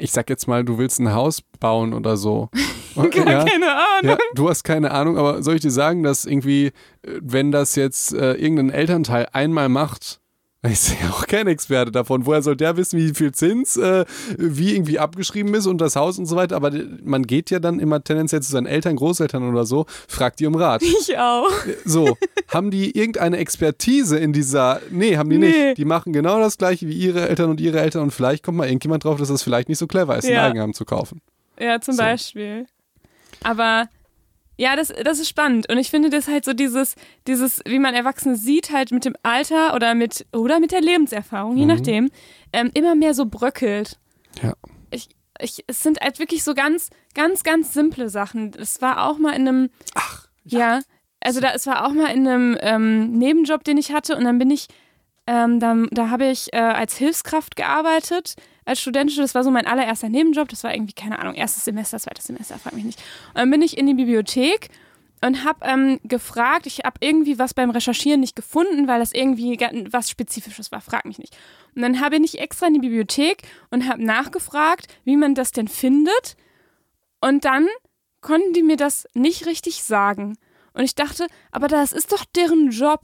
[0.00, 2.50] ich sag jetzt mal, du willst ein Haus bauen oder so.
[2.94, 4.10] Gar ja, keine Ahnung.
[4.10, 6.72] Ja, du hast keine Ahnung, aber soll ich dir sagen, dass irgendwie, äh,
[7.20, 10.20] wenn das jetzt äh, irgendein Elternteil einmal macht,
[10.72, 12.26] ich bin ja auch kein Experte davon.
[12.26, 14.04] Woher soll der wissen, wie viel Zins, äh,
[14.36, 16.56] wie irgendwie abgeschrieben ist und das Haus und so weiter?
[16.56, 20.46] Aber man geht ja dann immer tendenziell zu seinen Eltern, Großeltern oder so, fragt die
[20.46, 20.82] um Rat.
[20.82, 21.50] Ich auch.
[21.84, 22.16] So,
[22.48, 24.80] haben die irgendeine Expertise in dieser.
[24.90, 25.46] Nee, haben die nee.
[25.46, 25.78] nicht.
[25.78, 28.66] Die machen genau das gleiche wie ihre Eltern und ihre Eltern und vielleicht kommt mal
[28.66, 30.42] irgendjemand drauf, dass das vielleicht nicht so clever ist, ja.
[30.42, 31.20] ein Eigenheim zu kaufen.
[31.58, 32.02] Ja, zum so.
[32.02, 32.66] Beispiel.
[33.42, 33.88] Aber
[34.58, 35.68] ja, das, das ist spannend.
[35.70, 36.94] Und ich finde das halt so dieses,
[37.26, 41.56] dieses, wie man Erwachsene sieht, halt mit dem Alter oder mit, oder mit der Lebenserfahrung,
[41.56, 41.68] je Mhm.
[41.68, 42.10] nachdem,
[42.52, 43.98] ähm, immer mehr so bröckelt.
[44.42, 44.54] Ja.
[44.90, 45.08] Ich,
[45.40, 48.52] ich, es sind halt wirklich so ganz, ganz, ganz simple Sachen.
[48.58, 50.80] Es war auch mal in einem, Ach, ja,
[51.20, 54.38] also da, es war auch mal in einem ähm, Nebenjob, den ich hatte und dann
[54.38, 54.68] bin ich,
[55.26, 58.36] ähm, da, da habe ich äh, als Hilfskraft gearbeitet,
[58.66, 59.22] als Studentin.
[59.22, 60.48] Das war so mein allererster Nebenjob.
[60.48, 63.00] Das war irgendwie, keine Ahnung, erstes Semester, zweites Semester, frag mich nicht.
[63.28, 64.68] Und dann bin ich in die Bibliothek
[65.22, 69.58] und habe ähm, gefragt, ich habe irgendwie was beim Recherchieren nicht gefunden, weil das irgendwie
[69.90, 71.36] was Spezifisches war, frag mich nicht.
[71.74, 75.68] Und dann habe ich extra in die Bibliothek und habe nachgefragt, wie man das denn
[75.68, 76.36] findet.
[77.20, 77.66] Und dann
[78.20, 80.36] konnten die mir das nicht richtig sagen.
[80.74, 83.00] Und ich dachte, aber das ist doch deren Job.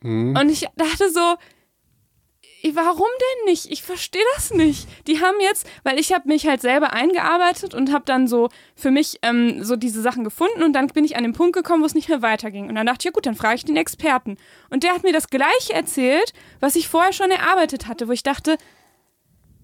[0.00, 0.36] Mhm.
[0.36, 1.36] Und ich dachte so,
[2.72, 3.70] warum denn nicht?
[3.70, 4.88] Ich verstehe das nicht.
[5.06, 8.90] Die haben jetzt, weil ich habe mich halt selber eingearbeitet und habe dann so für
[8.90, 11.86] mich ähm, so diese Sachen gefunden und dann bin ich an den Punkt gekommen, wo
[11.86, 12.68] es nicht mehr weiterging.
[12.68, 14.38] Und dann dachte ich, ja gut, dann frage ich den Experten.
[14.70, 18.22] Und der hat mir das gleiche erzählt, was ich vorher schon erarbeitet hatte, wo ich
[18.22, 18.56] dachte,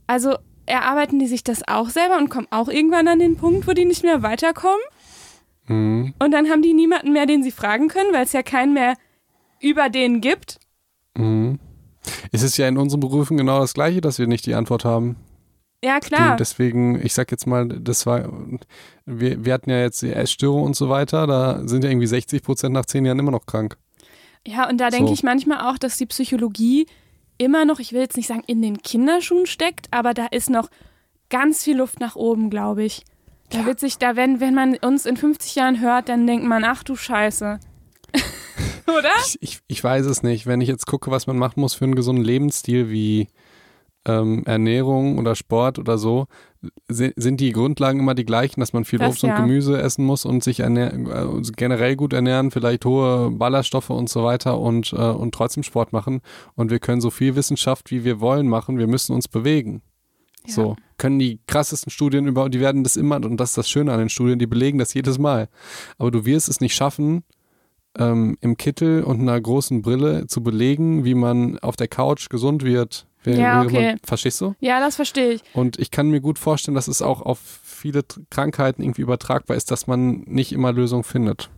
[0.07, 0.37] also
[0.67, 3.87] erarbeiten die sich das auch selber und kommen auch irgendwann an den Punkt, wo die
[3.87, 4.81] nicht mehr weiterkommen?
[5.69, 6.15] Mhm.
[6.19, 8.97] Und dann haben die niemanden mehr, den sie fragen können, weil es ja keinen mehr
[9.61, 10.59] über den gibt.
[11.17, 11.59] Mhm.
[12.33, 15.17] Es ist ja in unseren Berufen genau das Gleiche, dass wir nicht die Antwort haben.
[15.83, 16.37] Ja, klar.
[16.37, 18.29] Deswegen, ich sag jetzt mal, das war,
[19.07, 22.43] wir, wir hatten ja jetzt die Essstörung und so weiter, da sind ja irgendwie 60
[22.43, 23.77] Prozent nach zehn Jahren immer noch krank.
[24.47, 25.15] Ja, und da denke So.
[25.15, 26.87] ich manchmal auch, dass die Psychologie
[27.39, 30.69] immer noch, ich will jetzt nicht sagen, in den Kinderschuhen steckt, aber da ist noch
[31.31, 33.05] ganz viel Luft nach oben, glaube ich.
[33.51, 36.63] Da wird sich, da wenn, wenn man uns in 50 Jahren hört, dann denkt man,
[36.65, 37.59] ach du Scheiße.
[38.99, 39.11] Oder?
[39.27, 40.47] Ich, ich, ich weiß es nicht.
[40.47, 43.29] Wenn ich jetzt gucke, was man machen muss für einen gesunden Lebensstil wie
[44.07, 46.27] ähm, Ernährung oder Sport oder so,
[46.89, 49.41] si- sind die Grundlagen immer die gleichen, dass man viel Das Obst und ja.
[49.41, 54.25] Gemüse essen muss und sich ernähr äh, generell gut ernähren, vielleicht hohe Ballaststoffe und so
[54.25, 56.23] weiter und, äh, und trotzdem Sport machen.
[56.55, 58.79] Und wir können so viel Wissenschaft, wie wir wollen, machen.
[58.79, 59.83] Wir müssen uns bewegen.
[60.47, 60.55] Ja.
[60.55, 63.93] So, können die krassesten Studien über, die werden das immer, und das ist das Schöne
[63.93, 65.51] an den Studien, die belegen das jedes Mal.
[65.99, 67.25] Aber du wirst es nicht schaffen,
[67.99, 72.63] ähm, im Kittel und einer großen Brille zu belegen, wie man auf der Couch gesund
[72.65, 73.07] wird.
[73.23, 73.91] Wie- Ja, okay.
[73.93, 74.55] Man, verstehst du?
[74.61, 75.43] Ja, das verstehe ich.
[75.53, 79.71] Und ich kann mir gut vorstellen, dass es auch auf viele Krankheiten irgendwie übertragbar ist,
[79.71, 81.51] dass man nicht immer Lösungen findet.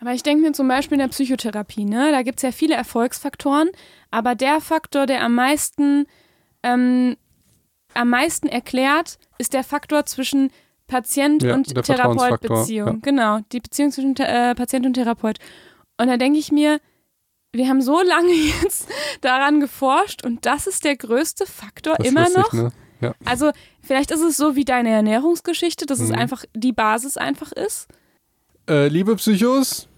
[0.00, 2.74] Aber ich denke mir zum Beispiel in der Psychotherapie, ne, da gibt es ja viele
[2.74, 3.68] Erfolgsfaktoren,
[4.10, 6.06] aber der Faktor, der am meisten,
[6.62, 7.16] ähm,
[7.92, 10.50] am meisten erklärt, ist der Faktor zwischen
[10.90, 12.88] Patient Ja, und Therapeut-Beziehung.
[12.88, 12.98] ja.
[13.02, 15.38] Genau, die Beziehung zwischen äh, Patient und Therapeut.
[15.98, 16.80] Und da denke ich mir,
[17.52, 18.32] wir haben so lange
[18.62, 18.88] jetzt
[19.20, 22.52] daran geforscht und das ist der größte Faktor Das immer wusste noch.
[22.52, 22.72] Ne?
[23.00, 23.14] ja.
[23.24, 23.50] Also
[23.82, 26.16] vielleicht ist es so wie deine Ernährungsgeschichte, dass es Mhm.
[26.16, 27.86] einfach die Basis einfach ist.
[28.68, 29.88] äh, liebe Psychos,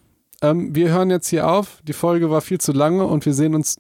[0.41, 1.81] ähm, wir hören jetzt hier auf.
[1.85, 3.77] Die Folge war viel zu lange und wir sehen uns.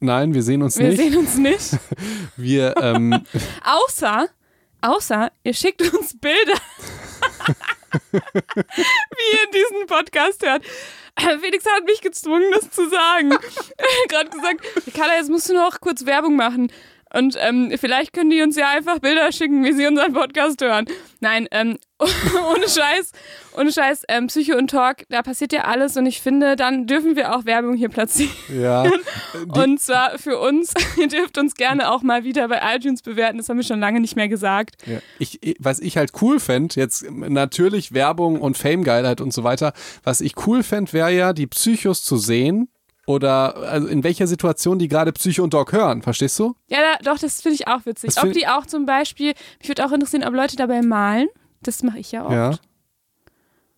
[0.00, 0.98] Nein, wir sehen uns Wir nicht.
[1.00, 1.76] sehen uns nicht.
[2.36, 3.24] Wir, ähm,
[3.64, 4.28] Außer,
[4.80, 6.54] außer ihr schickt uns Bilder,
[8.12, 10.64] wie ihr diesen Podcast hört.
[11.40, 13.32] Felix hat mich gezwungen, das zu sagen.
[13.78, 16.70] Er hat gerade gesagt, Carla, jetzt musst du noch kurz Werbung machen.
[17.14, 20.84] Und ähm, vielleicht können die uns ja einfach Bilder schicken, wie sie unseren Podcast hören.
[21.20, 23.12] Nein, ähm, ohne Scheiß,
[23.56, 27.16] ohne Scheiß, ähm, Psycho und Talk, da passiert ja alles und ich finde, dann dürfen
[27.16, 28.30] wir auch Werbung hier platzieren.
[28.54, 28.84] ja.
[29.48, 30.72] Und zwar für uns.
[30.96, 33.38] Ihr dürft uns gerne auch mal wieder bei iTunes bewerten.
[33.38, 34.76] Das haben wir schon lange nicht mehr gesagt.
[34.86, 34.98] Ja.
[35.18, 39.72] Ich- was ich halt cool fände, jetzt natürlich Werbung und Fame-Geilheit und so weiter,
[40.04, 42.68] was ich cool fände, wäre ja, die Psychos zu sehen
[43.08, 46.54] oder also in welcher Situation die gerade Psycho und Dog hören, verstehst du?
[46.68, 48.22] Ja, da, doch, das finde ich auch witzig.
[48.22, 51.28] Ob die auch zum Beispiel, mich würde auch interessieren, ob Leute dabei malen.
[51.62, 52.32] Das mache ich ja oft.
[52.34, 52.50] Ja.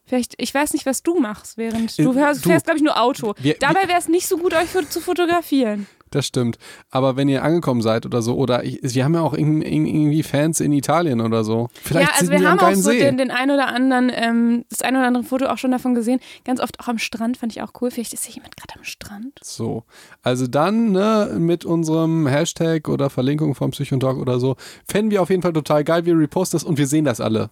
[0.05, 2.83] Vielleicht, ich weiß nicht, was du machst, während Äh, du hörst, du- fährst, glaube ich,
[2.83, 3.35] nur Auto.
[3.39, 5.87] Wir- Dabei wäre es nicht so gut, euch zu fotografieren.
[6.13, 6.59] Das stimmt.
[6.91, 9.87] Aber wenn ihr angekommen seid oder so, oder ich, wir haben ja auch irg- irg-
[9.87, 11.69] irgendwie Fans in Italien oder so.
[11.85, 14.97] Vielleicht ja, also wir haben auch so den, den ein oder anderen, ähm, das ein
[14.97, 16.19] oder andere Foto auch schon davon gesehen.
[16.45, 17.93] Ganz oft auch am Strand, fand ich auch cool.
[17.93, 19.39] Vielleicht ist hier jemand gerade am Strand.
[19.43, 19.85] So,
[20.23, 24.57] also dann ne, mit unserem Hashtag oder Verlinkung vom Psychontalk oder so,
[24.89, 26.07] fänden wir auf jeden Fall total geil.
[26.07, 27.51] Wir reposten das und wir sehen das alle.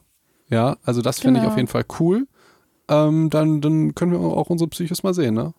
[0.50, 1.52] Ja, also das fände ich Genau.
[1.52, 2.26] auf jeden Fall cool.
[2.88, 5.52] Ähm, dann, dann können wir auch unsere Psychos mal sehen, ne?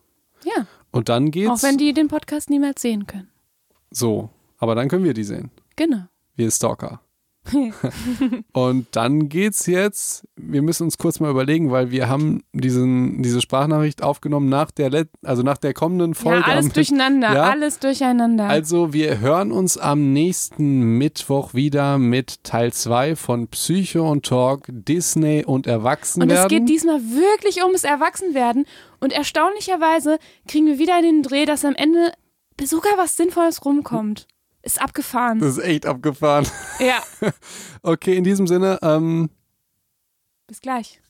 [0.44, 3.28] Ja, Und dann geht's auch wenn die den Podcast niemals sehen können.
[3.90, 4.30] so.
[4.62, 5.50] Aber dann können wir die sehen.
[5.76, 6.02] Genau.
[6.36, 7.00] Wir Stalker.
[8.52, 13.40] Und dann geht's jetzt, wir müssen uns kurz mal überlegen, weil wir haben diesen, diese
[13.40, 16.40] Sprachnachricht aufgenommen nach der, Let also nach der kommenden Folge.
[16.40, 17.44] Ja, alles durcheinander, Ja?
[17.50, 18.44] alles durcheinander.
[18.44, 24.66] Also wir hören uns am nächsten Mittwoch wieder mit Teil 2 von Psycho und Talk,
[24.68, 26.36] Disney und Erwachsenwerden.
[26.36, 28.66] Und es geht diesmal wirklich ums Erwachsenwerden.
[29.00, 32.12] Und erstaunlicherweise kriegen wir wieder den Dreh, dass am Ende
[32.62, 34.26] sogar was Sinnvolles rumkommt.
[34.62, 35.38] Ist abgefahren.
[35.38, 36.46] das ist echt abgefahren.
[36.78, 37.02] Ja,
[37.82, 39.30] Okay, in diesem Sinne, ähm,
[40.46, 41.00] bis gleich.